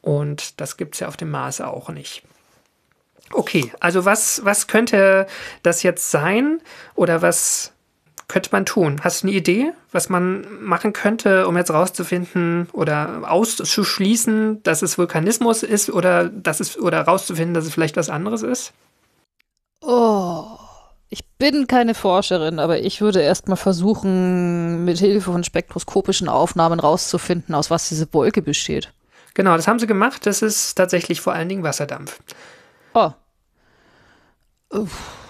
[0.00, 2.22] Und das gibt es ja auf dem Mars auch nicht.
[3.32, 5.26] Okay, also was, was könnte
[5.62, 6.60] das jetzt sein?
[6.94, 7.72] Oder was
[8.28, 9.00] könnte man tun?
[9.02, 14.98] Hast du eine Idee, was man machen könnte, um jetzt rauszufinden oder auszuschließen, dass es
[14.98, 18.72] Vulkanismus ist oder dass es oder rauszufinden, dass es vielleicht was anderes ist?
[19.80, 20.58] Oh.
[21.10, 27.54] Ich bin keine Forscherin, aber ich würde erstmal versuchen, mit Hilfe von spektroskopischen Aufnahmen rauszufinden,
[27.54, 28.92] aus was diese Wolke besteht.
[29.34, 30.26] Genau, das haben sie gemacht.
[30.26, 32.18] Das ist tatsächlich vor allen Dingen Wasserdampf.
[32.94, 33.10] Oh.
[34.70, 35.24] Uff.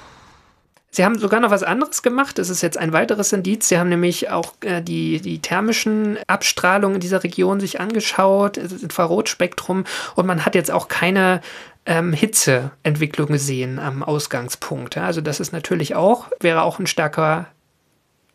[0.91, 2.39] Sie haben sogar noch was anderes gemacht.
[2.39, 3.69] Das ist jetzt ein weiteres Indiz.
[3.69, 8.81] Sie haben nämlich auch äh, die, die thermischen Abstrahlungen in dieser Region sich angeschaut, das
[8.81, 9.85] Infrarotspektrum.
[10.15, 11.41] Und man hat jetzt auch keine
[11.85, 14.95] ähm, Hitzeentwicklung gesehen am Ausgangspunkt.
[14.95, 17.47] Ja, also das ist natürlich auch, wäre auch ein starker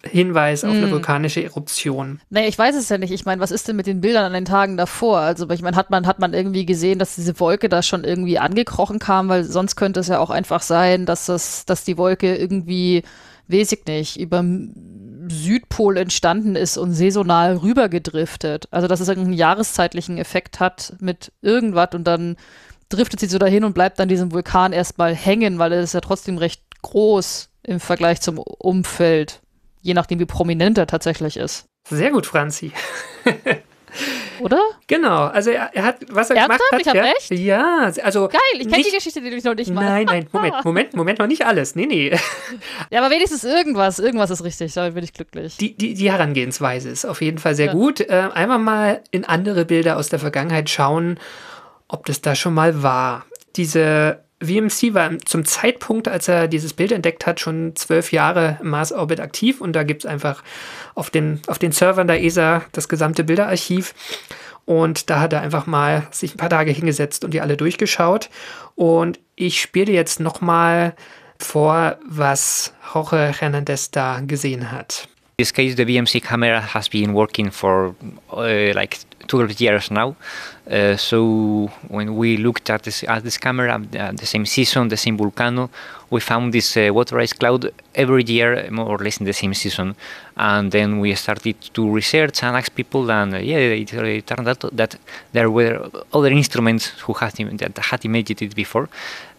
[0.03, 0.91] Hinweis auf eine Mm.
[0.91, 2.21] vulkanische Eruption.
[2.29, 3.11] Naja, ich weiß es ja nicht.
[3.11, 5.19] Ich meine, was ist denn mit den Bildern an den Tagen davor?
[5.19, 8.39] Also, ich meine, hat man, hat man irgendwie gesehen, dass diese Wolke da schon irgendwie
[8.39, 9.27] angekrochen kam?
[9.27, 13.03] Weil sonst könnte es ja auch einfach sein, dass das, dass die Wolke irgendwie,
[13.49, 14.41] weiß ich nicht, über
[15.29, 18.67] Südpol entstanden ist und saisonal rübergedriftet.
[18.71, 22.37] Also, dass es irgendeinen jahreszeitlichen Effekt hat mit irgendwas und dann
[22.87, 26.01] driftet sie so dahin und bleibt an diesem Vulkan erstmal hängen, weil er ist ja
[26.01, 29.41] trotzdem recht groß im Vergleich zum Umfeld.
[29.81, 31.65] Je nachdem, wie prominent er tatsächlich ist.
[31.89, 32.71] Sehr gut, Franzi.
[34.39, 34.59] Oder?
[34.87, 36.61] Genau, also er, er hat, was er Ernsthaft?
[36.69, 36.81] gemacht hat.
[36.81, 37.31] Ich hab ja, recht?
[37.31, 38.27] Ja, also.
[38.27, 39.83] Geil, ich kenne die Geschichte, die du noch nicht mal.
[39.83, 41.75] Nein, nein, Moment, Moment, Moment, noch nicht alles.
[41.75, 42.15] Nee, nee.
[42.91, 43.99] Ja, aber wenigstens irgendwas.
[43.99, 44.73] Irgendwas ist richtig.
[44.73, 45.57] Damit bin ich glücklich.
[45.57, 47.73] Die, die, die Herangehensweise ist auf jeden Fall sehr Ja.
[47.73, 47.99] gut.
[48.01, 51.19] Äh, einmal mal in andere Bilder aus der Vergangenheit schauen,
[51.87, 53.25] ob das da schon mal war.
[53.55, 58.69] Diese VMC war zum Zeitpunkt, als er dieses Bild entdeckt hat, schon zwölf Jahre im
[58.69, 60.43] Mars-Orbit aktiv und da gibt es einfach
[60.95, 63.93] auf den, auf den Servern der ESA das gesamte Bilderarchiv.
[64.65, 68.29] Und da hat er einfach mal sich ein paar Tage hingesetzt und die alle durchgeschaut.
[68.75, 70.93] Und ich spiele jetzt nochmal
[71.39, 75.07] vor, was Jorge Hernandez da gesehen hat.
[75.37, 77.95] In this case, the BMC camera has been working for
[78.31, 80.15] uh, like 12 years now.
[80.69, 84.97] Uh, so when we looked at this, at this camera, uh, the same season, the
[84.97, 85.69] same volcano,
[86.09, 89.53] we found this uh, water ice cloud every year, more or less in the same
[89.53, 89.95] season.
[90.35, 94.27] And then we started to research and ask people, and uh, yeah, it, uh, it
[94.27, 94.95] turned out that
[95.31, 98.89] there were other instruments who had that had imagined it before,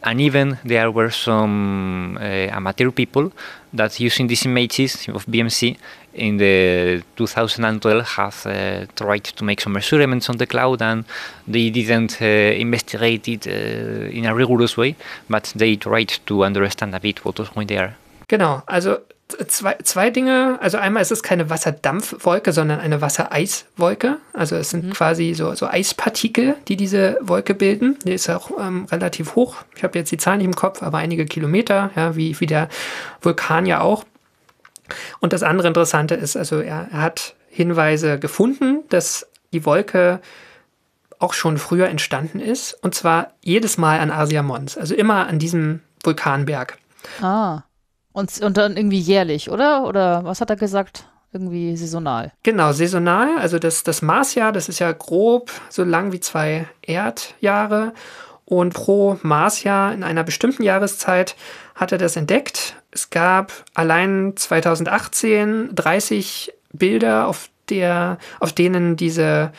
[0.02, 3.32] and even there were some uh, amateur people
[3.72, 5.76] that using these images of BMC
[6.14, 11.04] in the 2012 have uh, tried to make some measurements on the cloud and
[11.46, 14.96] they didn't uh, investigate it uh, in a rigorous way,
[15.28, 17.96] but they tried to understand a bit what was going there.
[18.28, 18.98] Genau, also
[19.48, 20.58] zwei, zwei Dinge.
[20.60, 24.18] Also einmal ist es keine Wasserdampfwolke, sondern eine Wassereiswolke.
[24.32, 27.98] Also es sind quasi so, so Eispartikel, die diese Wolke bilden.
[28.04, 29.56] Die ist auch ähm, relativ hoch.
[29.76, 32.68] Ich habe jetzt die Zahlen nicht im Kopf, aber einige Kilometer, ja, wie, wie der
[33.22, 34.04] Vulkan ja auch.
[35.20, 40.20] Und das andere Interessante ist, also er, er hat Hinweise gefunden, dass die Wolke
[41.18, 42.74] auch schon früher entstanden ist.
[42.82, 46.78] Und zwar jedes Mal an Asia Mons, also immer an diesem Vulkanberg.
[47.20, 47.62] Ah.
[48.12, 49.86] Und, und dann irgendwie jährlich, oder?
[49.86, 51.04] Oder was hat er gesagt?
[51.32, 52.32] Irgendwie saisonal.
[52.42, 53.38] Genau, saisonal.
[53.38, 57.92] Also das, das Marsjahr, das ist ja grob so lang wie zwei Erdjahre.
[58.44, 61.36] Und pro Marsjahr in einer bestimmten Jahreszeit
[61.76, 62.74] hat er das entdeckt.
[62.90, 69.52] Es gab allein 2018 30 Bilder, auf, der, auf denen diese,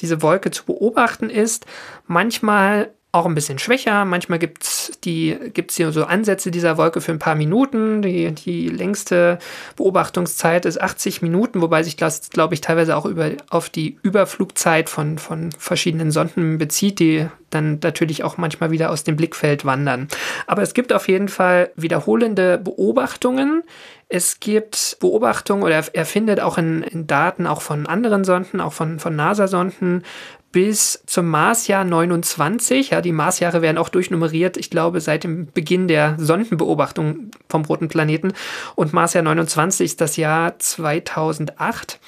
[0.00, 1.66] diese Wolke zu beobachten ist.
[2.06, 4.06] Manchmal auch ein bisschen schwächer.
[4.06, 8.00] Manchmal gibt es die, gibt's hier so Ansätze dieser Wolke für ein paar Minuten.
[8.00, 9.38] Die, die längste
[9.76, 14.88] Beobachtungszeit ist 80 Minuten, wobei sich das, glaube ich, teilweise auch über, auf die Überflugzeit
[14.88, 20.08] von, von verschiedenen Sonden bezieht, die dann natürlich auch manchmal wieder aus dem Blickfeld wandern.
[20.46, 23.62] Aber es gibt auf jeden Fall wiederholende Beobachtungen.
[24.08, 28.72] Es gibt Beobachtungen oder er, findet auch in, in Daten auch von anderen Sonden, auch
[28.72, 30.02] von, von NASA-Sonden,
[30.52, 32.90] bis zum Marsjahr 29.
[32.90, 37.88] Ja, die Marsjahre werden auch durchnummeriert, ich glaube, seit dem Beginn der Sondenbeobachtung vom roten
[37.88, 38.34] Planeten.
[38.74, 41.98] Und Marsjahr 29 ist das Jahr 2008.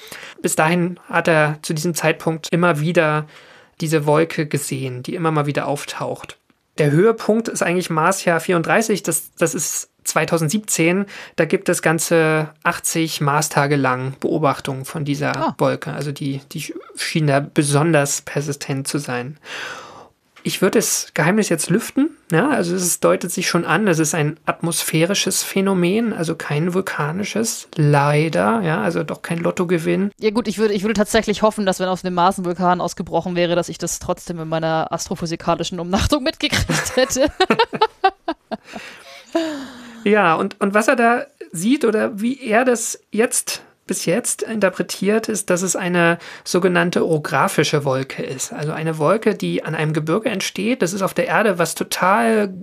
[0.41, 3.25] Bis dahin hat er zu diesem Zeitpunkt immer wieder
[3.81, 6.37] diese Wolke gesehen, die immer mal wieder auftaucht.
[6.77, 11.05] Der Höhepunkt ist eigentlich Marsjahr 34, das, das ist 2017.
[11.35, 15.55] Da gibt es ganze 80 Marstage lang Beobachtungen von dieser Ah.
[15.57, 15.91] Wolke.
[15.91, 19.37] Also die, die schien da besonders persistent zu sein.
[20.43, 22.11] Ich würde das Geheimnis jetzt lüften.
[22.31, 27.67] Ja, also es deutet sich schon an, es ist ein atmosphärisches Phänomen, also kein vulkanisches.
[27.75, 30.11] Leider, ja, also doch kein Lottogewinn.
[30.19, 32.79] Ja gut, ich würde, ich würde tatsächlich hoffen, dass wenn aus dem Mars ein Vulkan
[32.79, 37.31] ausgebrochen wäre, dass ich das trotzdem in meiner astrophysikalischen Umnachtung mitgekriegt hätte.
[40.03, 45.29] Ja, und, und was er da sieht oder wie er das jetzt bis jetzt interpretiert,
[45.29, 48.51] ist, dass es eine sogenannte orographische Wolke ist.
[48.51, 50.81] Also eine Wolke, die an einem Gebirge entsteht.
[50.81, 52.53] Das ist auf der Erde was total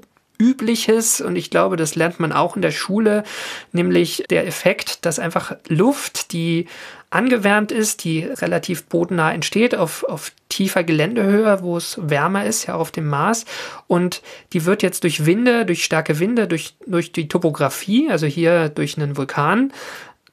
[0.42, 3.22] Übliches und ich glaube, das lernt man auch in der Schule,
[3.70, 6.66] nämlich der Effekt, dass einfach Luft, die
[7.10, 12.74] angewärmt ist, die relativ bodennah entsteht, auf, auf tiefer Geländehöhe, wo es wärmer ist, ja
[12.74, 13.44] auf dem Mars.
[13.86, 18.68] Und die wird jetzt durch Winde, durch starke Winde, durch, durch die Topografie, also hier
[18.70, 19.72] durch einen Vulkan,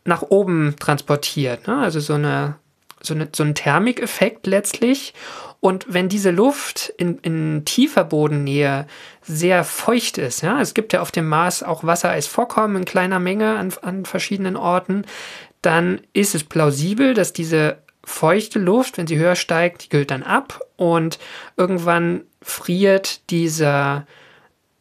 [0.05, 1.67] nach oben transportiert.
[1.67, 1.77] Ne?
[1.77, 2.55] Also so, eine,
[3.01, 5.13] so, eine, so ein Thermikeffekt letztlich.
[5.61, 8.87] Und wenn diese Luft in, in tiefer Bodennähe
[9.21, 13.57] sehr feucht ist, ja, es gibt ja auf dem Mars auch Wassereisvorkommen in kleiner Menge
[13.57, 15.03] an, an verschiedenen Orten,
[15.61, 20.23] dann ist es plausibel, dass diese feuchte Luft, wenn sie höher steigt, die kühlt dann
[20.23, 21.19] ab und
[21.57, 24.07] irgendwann friert dieser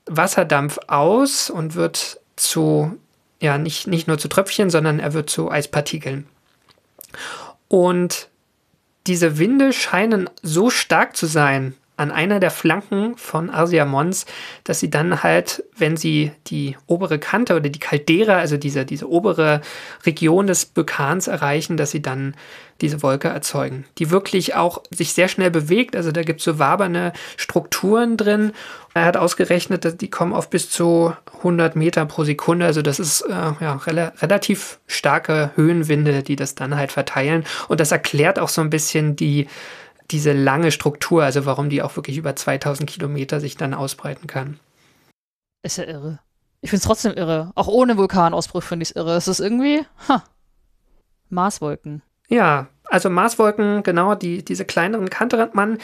[0.06, 2.96] Wasserdampf aus und wird zu,
[3.40, 6.28] ja, nicht, nicht nur zu Tröpfchen, sondern er wird zu Eispartikeln.
[7.66, 8.28] Und
[9.08, 14.24] diese Winde scheinen so stark zu sein an einer der Flanken von Arsia Mons,
[14.64, 19.10] dass sie dann halt, wenn sie die obere Kante oder die Caldera, also diese, diese
[19.10, 19.60] obere
[20.06, 22.34] Region des Vulkans erreichen, dass sie dann
[22.80, 25.96] diese Wolke erzeugen, die wirklich auch sich sehr schnell bewegt.
[25.96, 28.52] Also da gibt es so waberne Strukturen drin.
[28.94, 32.66] Er hat ausgerechnet, dass die kommen auf bis zu 100 Meter pro Sekunde.
[32.66, 37.44] Also das ist äh, ja, rel relativ starke Höhenwinde, die das dann halt verteilen.
[37.66, 39.48] Und das erklärt auch so ein bisschen die
[40.10, 44.58] diese lange Struktur, also warum die auch wirklich über 2000 Kilometer sich dann ausbreiten kann.
[45.62, 46.20] Ist ja irre.
[46.60, 47.52] Ich finde es trotzdem irre.
[47.54, 49.16] Auch ohne Vulkanausbruch finde ich es irre.
[49.16, 50.24] Es ist irgendwie, ha,
[51.28, 52.02] Marswolken.
[52.28, 55.78] Ja, also Marswolken, genau, die, diese kleineren Kanterandmann.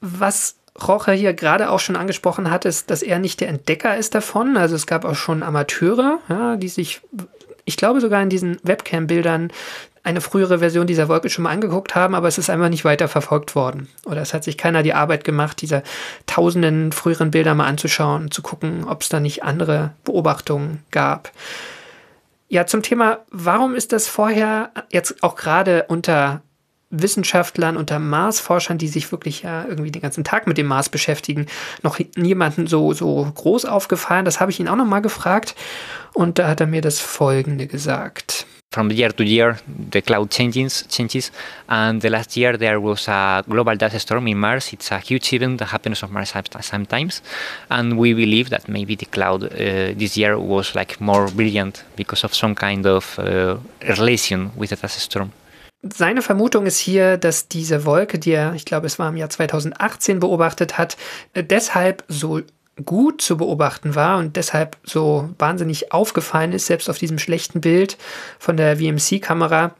[0.00, 4.14] Was Roche hier gerade auch schon angesprochen hat, ist, dass er nicht der Entdecker ist
[4.14, 4.56] davon.
[4.56, 7.00] Also es gab auch schon Amateure, ja, die sich,
[7.64, 9.52] ich glaube sogar in diesen Webcam-Bildern
[10.02, 13.08] eine frühere Version dieser Wolke schon mal angeguckt haben, aber es ist einfach nicht weiter
[13.08, 13.88] verfolgt worden.
[14.06, 15.82] Oder es hat sich keiner die Arbeit gemacht, diese
[16.26, 21.32] tausenden früheren Bilder mal anzuschauen und zu gucken, ob es da nicht andere Beobachtungen gab.
[22.48, 26.42] Ja, zum Thema, warum ist das vorher jetzt auch gerade unter
[26.90, 31.46] Wissenschaftlern, unter Marsforschern, die sich wirklich ja irgendwie den ganzen Tag mit dem Mars beschäftigen,
[31.82, 34.24] noch niemanden so, so groß aufgefallen?
[34.24, 35.54] Das habe ich ihn auch nochmal gefragt
[36.12, 38.46] und da hat er mir das Folgende gesagt.
[38.72, 39.58] From year to year
[39.90, 41.32] the cloud changes changes.
[41.68, 44.72] And the last year there was a global dust storm in mars.
[44.72, 47.20] It's a huge event that happens on mars sometimes.
[47.68, 49.48] And we believe that maybe the cloud uh,
[49.96, 53.56] this year was like more brilliant because of some kind of uh,
[53.98, 55.32] relation with the dust storm.
[55.82, 59.30] Seine Vermutung ist hier, dass diese Wolke, die er, ich glaube, es war im Jahr
[59.30, 60.98] 2018 beobachtet hat,
[61.34, 62.42] deshalb so
[62.84, 67.98] gut zu beobachten war und deshalb so wahnsinnig aufgefallen ist, selbst auf diesem schlechten Bild
[68.38, 69.74] von der VMC-Kamera,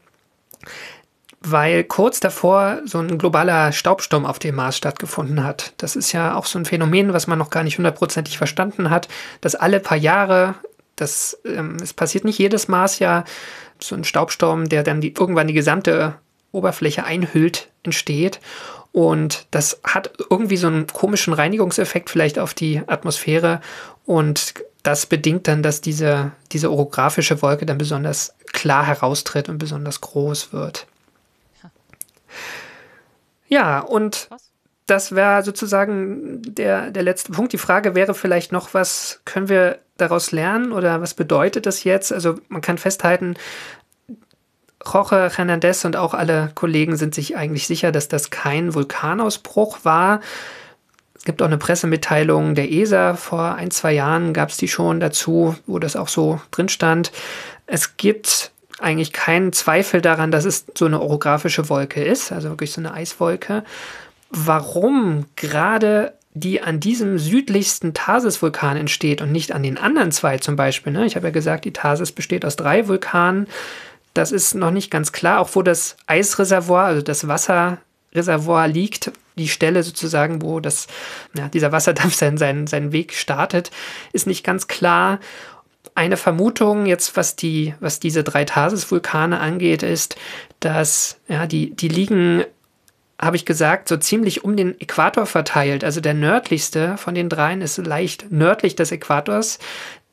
[1.41, 5.73] weil kurz davor so ein globaler Staubsturm auf dem Mars stattgefunden hat.
[5.77, 9.07] Das ist ja auch so ein Phänomen, was man noch gar nicht hundertprozentig verstanden hat,
[9.41, 10.55] dass alle paar Jahre,
[10.95, 13.25] das ähm, es passiert nicht jedes Marsjahr,
[13.79, 16.15] so ein Staubsturm, der dann die, irgendwann die gesamte
[16.51, 18.39] Oberfläche einhüllt, entsteht.
[18.91, 23.61] Und das hat irgendwie so einen komischen Reinigungseffekt vielleicht auf die Atmosphäre.
[24.05, 30.01] Und das bedingt dann, dass diese, diese orographische Wolke dann besonders klar heraustritt und besonders
[30.01, 30.87] groß wird.
[33.47, 34.29] Ja, und
[34.87, 37.53] das wäre sozusagen der, der letzte Punkt.
[37.53, 42.11] Die Frage wäre vielleicht noch, was können wir daraus lernen oder was bedeutet das jetzt?
[42.11, 43.35] Also man kann festhalten,
[44.85, 50.21] Jorge Hernandez und auch alle Kollegen sind sich eigentlich sicher, dass das kein Vulkanausbruch war.
[51.15, 54.99] Es gibt auch eine Pressemitteilung der ESA vor ein, zwei Jahren, gab es die schon
[54.99, 57.11] dazu, wo das auch so drin stand.
[57.67, 62.71] Es gibt eigentlich keinen Zweifel daran, dass es so eine orographische Wolke ist, also wirklich
[62.71, 63.63] so eine Eiswolke.
[64.31, 70.55] Warum gerade die an diesem südlichsten Tarsis-Vulkan entsteht und nicht an den anderen zwei zum
[70.55, 70.93] Beispiel.
[70.93, 71.05] Ne?
[71.05, 73.47] Ich habe ja gesagt, die Tarsis besteht aus drei Vulkanen.
[74.13, 79.47] Das ist noch nicht ganz klar, auch wo das Eisreservoir, also das Wasserreservoir liegt, die
[79.47, 80.87] Stelle sozusagen, wo das,
[81.33, 83.71] ja, dieser Wasserdampf seinen, seinen, seinen Weg startet,
[84.13, 85.19] ist nicht ganz klar.
[85.95, 90.15] Eine Vermutung jetzt, was die, was diese drei Tarsis-Vulkane angeht, ist,
[90.59, 92.45] dass ja, die, die liegen
[93.21, 95.83] habe ich gesagt, so ziemlich um den Äquator verteilt.
[95.83, 99.59] Also der nördlichste von den dreien ist leicht nördlich des Äquators.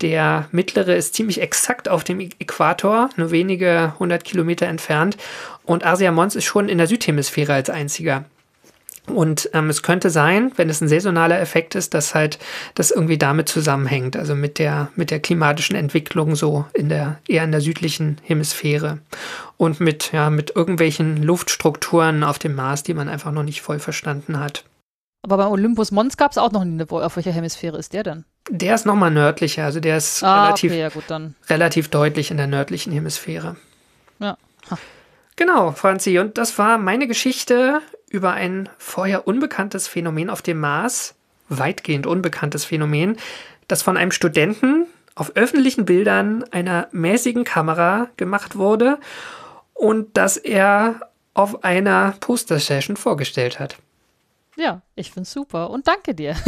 [0.01, 5.17] Der mittlere ist ziemlich exakt auf dem Äquator, nur wenige hundert Kilometer entfernt.
[5.65, 8.25] Und Asia Mons ist schon in der Südhemisphäre als einziger.
[9.07, 12.39] Und ähm, es könnte sein, wenn es ein saisonaler Effekt ist, dass halt
[12.75, 17.45] das irgendwie damit zusammenhängt, also mit der, mit der klimatischen Entwicklung so in der, eher
[17.45, 18.99] in der südlichen Hemisphäre.
[19.57, 23.79] Und mit, ja, mit irgendwelchen Luftstrukturen auf dem Mars, die man einfach noch nicht voll
[23.79, 24.65] verstanden hat.
[25.31, 26.91] Aber beim Olympus Mons gab es auch noch nie eine.
[26.91, 28.25] Auf welcher Hemisphäre ist der denn?
[28.49, 31.05] Der ist nochmal nördlicher, also der ist Ah, relativ, okay, ja gut,
[31.51, 33.57] relativ deutlich in der nördlichen Hemisphäre.
[34.21, 34.39] Ja.
[35.37, 41.15] Genau, Franzi, und das war meine Geschichte über ein vorher unbekanntes Phänomen auf dem Mars,
[41.51, 43.19] weitgehend unbekanntes Phänomen,
[43.69, 48.99] das von einem Studenten auf öffentlichen Bildern einer mäßigen Kamera gemacht wurde
[49.75, 51.01] und das er
[51.35, 53.77] auf einer Poster-Session vorgestellt hat.
[54.59, 56.37] Ja, ich find's super und danke dir.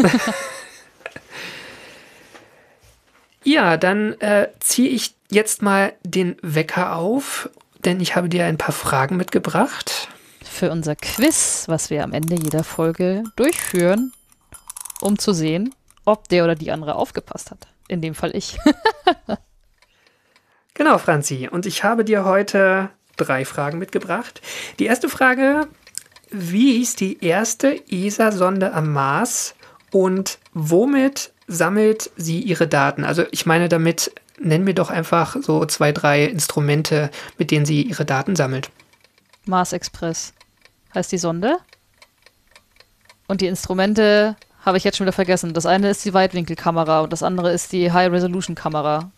[3.42, 7.48] Ja, dann äh, ziehe ich jetzt mal den Wecker auf,
[7.84, 10.08] denn ich habe dir ein paar Fragen mitgebracht.
[10.44, 14.12] Für unser Quiz, was wir am Ende jeder Folge durchführen,
[15.00, 17.66] um zu sehen, ob der oder die andere aufgepasst hat.
[17.88, 18.58] In dem Fall ich.
[20.74, 21.46] Genau, Franzi.
[21.50, 22.88] Und ich habe dir heute
[23.18, 24.40] drei Fragen mitgebracht.
[24.78, 25.68] Die erste Frage,
[26.30, 29.54] wie hieß die erste ESA-Sonde am Mars
[29.90, 33.04] und womit sammelt sie ihre Daten?
[33.04, 37.82] Also ich meine damit, nenn mir doch einfach so zwei, drei Instrumente, mit denen sie
[37.82, 38.70] ihre Daten sammelt.
[39.44, 40.32] Mars Express
[40.94, 41.58] heißt die Sonde.
[43.26, 45.54] Und die Instrumente habe ich jetzt schon wieder vergessen.
[45.54, 49.10] Das eine ist die Weitwinkelkamera und das andere ist die High-Resolution-Kamera.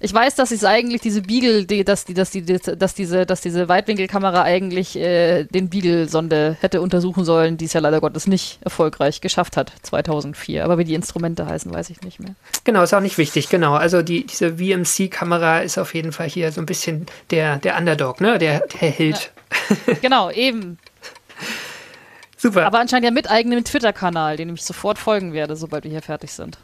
[0.00, 3.40] Ich weiß, dass es eigentlich diese Beagle, die, dass, die, dass, die, dass, diese, dass
[3.40, 8.60] diese Weitwinkelkamera eigentlich äh, den Beagle-Sonde hätte untersuchen sollen, die es ja leider Gottes nicht
[8.62, 10.64] erfolgreich geschafft hat, 2004.
[10.64, 12.36] Aber wie die Instrumente heißen, weiß ich nicht mehr.
[12.62, 13.74] Genau, ist auch nicht wichtig, genau.
[13.74, 18.20] Also die, diese VMC-Kamera ist auf jeden Fall hier so ein bisschen der, der Underdog,
[18.20, 18.38] ne?
[18.38, 19.32] Der, der Held.
[20.02, 20.78] Genau, eben.
[22.36, 22.66] Super.
[22.66, 26.32] Aber anscheinend ja mit eigenem Twitter-Kanal, den ich sofort folgen werde, sobald wir hier fertig
[26.32, 26.58] sind.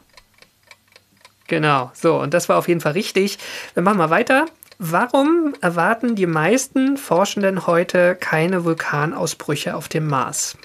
[1.47, 3.39] Genau, so, und das war auf jeden Fall richtig.
[3.75, 4.47] Wir machen mal weiter.
[4.79, 10.57] Warum erwarten die meisten Forschenden heute keine Vulkanausbrüche auf dem Mars?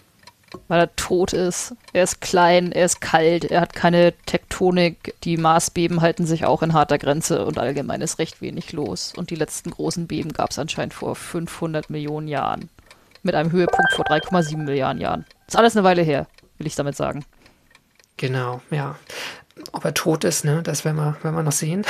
[0.68, 1.76] Weil er tot ist.
[1.94, 5.14] Er ist klein, er ist kalt, er hat keine Tektonik.
[5.24, 9.14] Die Marsbeben halten sich auch in harter Grenze und allgemein ist recht wenig los.
[9.16, 12.70] Und die letzten großen Beben gab es anscheinend vor 500 Millionen Jahren.
[13.22, 15.26] Mit einem Höhepunkt vor 3,7 Milliarden Jahren.
[15.48, 16.26] Ist alles eine Weile her,
[16.58, 17.26] will ich damit sagen.
[18.18, 18.96] Genau, ja.
[19.72, 21.86] Ob er tot ist, ne, das werden wir, werden wir noch sehen.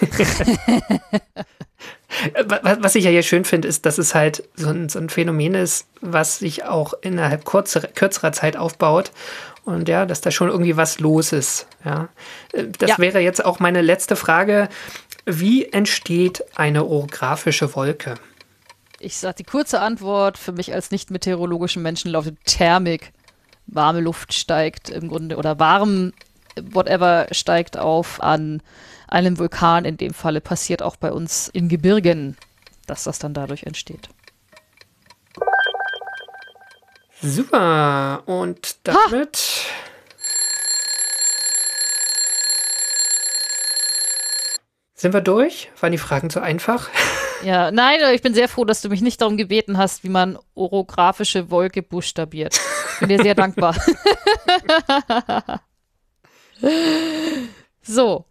[2.80, 5.54] Was ich ja hier schön finde, ist, dass es halt so ein, so ein Phänomen
[5.54, 9.10] ist, was sich auch innerhalb kurzer, kürzerer Zeit aufbaut.
[9.64, 11.66] Und ja, dass da schon irgendwie was los ist.
[11.84, 12.08] Ja.
[12.52, 12.98] Äh, Das Ja.
[12.98, 14.68] wäre jetzt auch meine letzte Frage.
[15.26, 18.14] Wie entsteht eine orographische Wolke?
[19.00, 23.12] Ich sage die kurze Antwort für mich als nicht meteorologischen Menschen lautet Thermik.
[23.66, 26.12] Warme Luft steigt im Grunde oder warm
[26.62, 28.62] whatever steigt auf an
[29.08, 29.84] einem Vulkan.
[29.84, 32.36] In dem Falle passiert auch bei uns in Gebirgen,
[32.86, 34.08] dass das dann dadurch entsteht.
[37.22, 38.22] Super.
[38.26, 39.66] Und damit.
[44.94, 45.70] Sind wir durch?
[45.80, 46.88] Waren die Fragen zu einfach?
[47.42, 50.38] Ja, nein, ich bin sehr froh, dass du mich nicht darum gebeten hast, wie man
[50.54, 52.58] orographische Wolke buchstabiert.
[52.98, 53.76] Bin dir sehr dankbar.
[57.82, 58.24] so.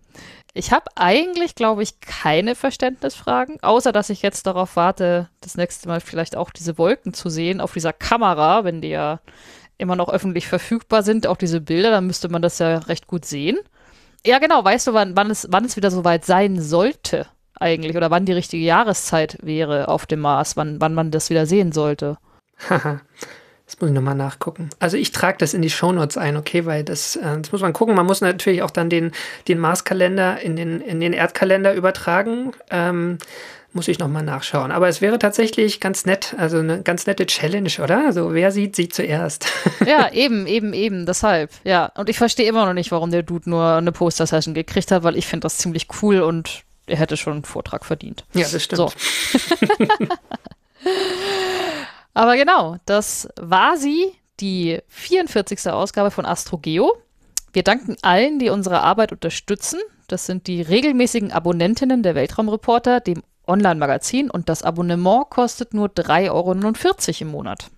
[0.57, 5.89] Ich habe eigentlich, glaube ich, keine Verständnisfragen, außer dass ich jetzt darauf warte, das nächste
[5.89, 9.19] Mal vielleicht auch diese Wolken zu sehen auf dieser Kamera, wenn die ja
[9.78, 13.26] immer noch öffentlich verfügbar sind, auch diese Bilder, dann müsste man das ja recht gut
[13.26, 13.57] sehen.
[14.26, 17.28] Ja, genau, weißt du, wann, wann, es, wann es wieder soweit sein sollte
[17.59, 21.45] eigentlich oder wann die richtige Jahreszeit wäre auf dem Mars, wann, wann man das wieder
[21.45, 22.17] sehen sollte?
[23.66, 24.70] Das muss ich nochmal nachgucken.
[24.80, 27.74] Also ich trage das in die Shownotes ein, okay, weil das, äh, das muss man
[27.74, 27.95] gucken.
[27.95, 29.11] Man muss natürlich auch dann den,
[29.47, 32.51] den Marskalender in den, in den Erdkalender übertragen.
[32.70, 33.18] Ähm,
[33.74, 34.72] muss ich nochmal nachschauen.
[34.72, 38.05] Aber es wäre tatsächlich ganz nett, also eine ganz nette Challenge, oder?
[38.05, 39.47] Also wer sieht, sieht zuerst.
[39.86, 41.51] Ja, eben, eben, eben, deshalb.
[41.63, 45.03] Ja, und ich verstehe immer noch nicht, warum der Dude nur eine Poster-Session gekriegt hat,
[45.03, 48.26] weil ich finde das ziemlich cool und er hätte schon einen Vortrag verdient.
[48.34, 48.78] ja, das stimmt.
[48.78, 48.91] So.
[52.16, 55.70] Aber genau, das war sie, die 44.
[55.70, 56.95] Ausgabe von AstroGeo.
[57.53, 59.80] Wir danken allen, die unsere Arbeit unterstützen.
[60.07, 66.32] Das sind die regelmäßigen Abonnentinnen der Weltraumreporter, dem Online-Magazin und das Abonnement kostet nur 3,49
[66.32, 67.70] Euro im Monat.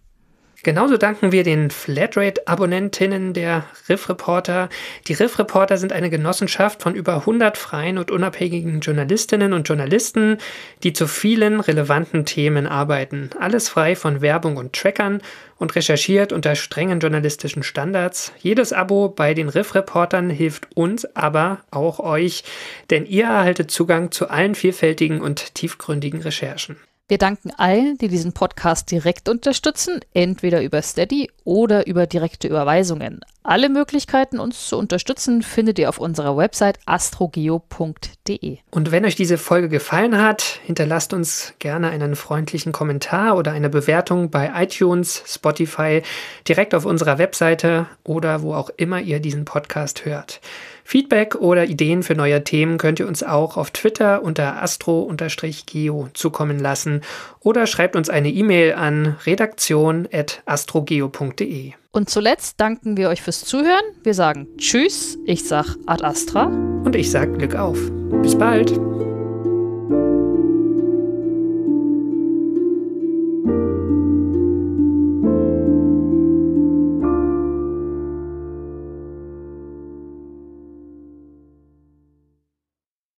[0.63, 4.69] Genauso danken wir den Flatrate-Abonnentinnen der Riff Reporter.
[5.07, 10.39] Die Riff Reporter sind eine Genossenschaft von über 100 freien und unabhängigen Journalistinnen und Journalisten,
[10.83, 13.29] die zu vielen relevanten Themen arbeiten.
[13.39, 15.21] Alles frei von Werbung und Trackern
[15.57, 18.33] und recherchiert unter strengen journalistischen Standards.
[18.39, 22.43] Jedes Abo bei den Riff Reportern hilft uns, aber auch euch,
[22.89, 26.77] denn ihr erhaltet Zugang zu allen vielfältigen und tiefgründigen Recherchen.
[27.09, 33.21] Wir danken allen, die diesen Podcast direkt unterstützen, entweder über Steady oder über direkte Überweisungen.
[33.43, 38.57] Alle Möglichkeiten, uns zu unterstützen, findet ihr auf unserer Website astrogeo.de.
[38.71, 43.69] Und wenn euch diese Folge gefallen hat, hinterlasst uns gerne einen freundlichen Kommentar oder eine
[43.69, 46.01] Bewertung bei iTunes, Spotify,
[46.45, 50.41] direkt auf unserer Webseite oder wo auch immer ihr diesen Podcast hört.
[50.87, 56.59] Feedback oder Ideen für neue Themen könnt ihr uns auch auf Twitter unter astro-geo zukommen
[56.59, 57.01] lassen
[57.41, 61.73] oder schreibt uns eine E-Mail an redaktion.astrogeo.de.
[61.91, 63.83] Und zuletzt danken wir euch fürs Zuhören.
[64.03, 66.45] Wir sagen Tschüss, ich sag Ad Astra.
[66.45, 67.77] Und ich sag Glück auf.
[68.21, 68.71] Bis bald.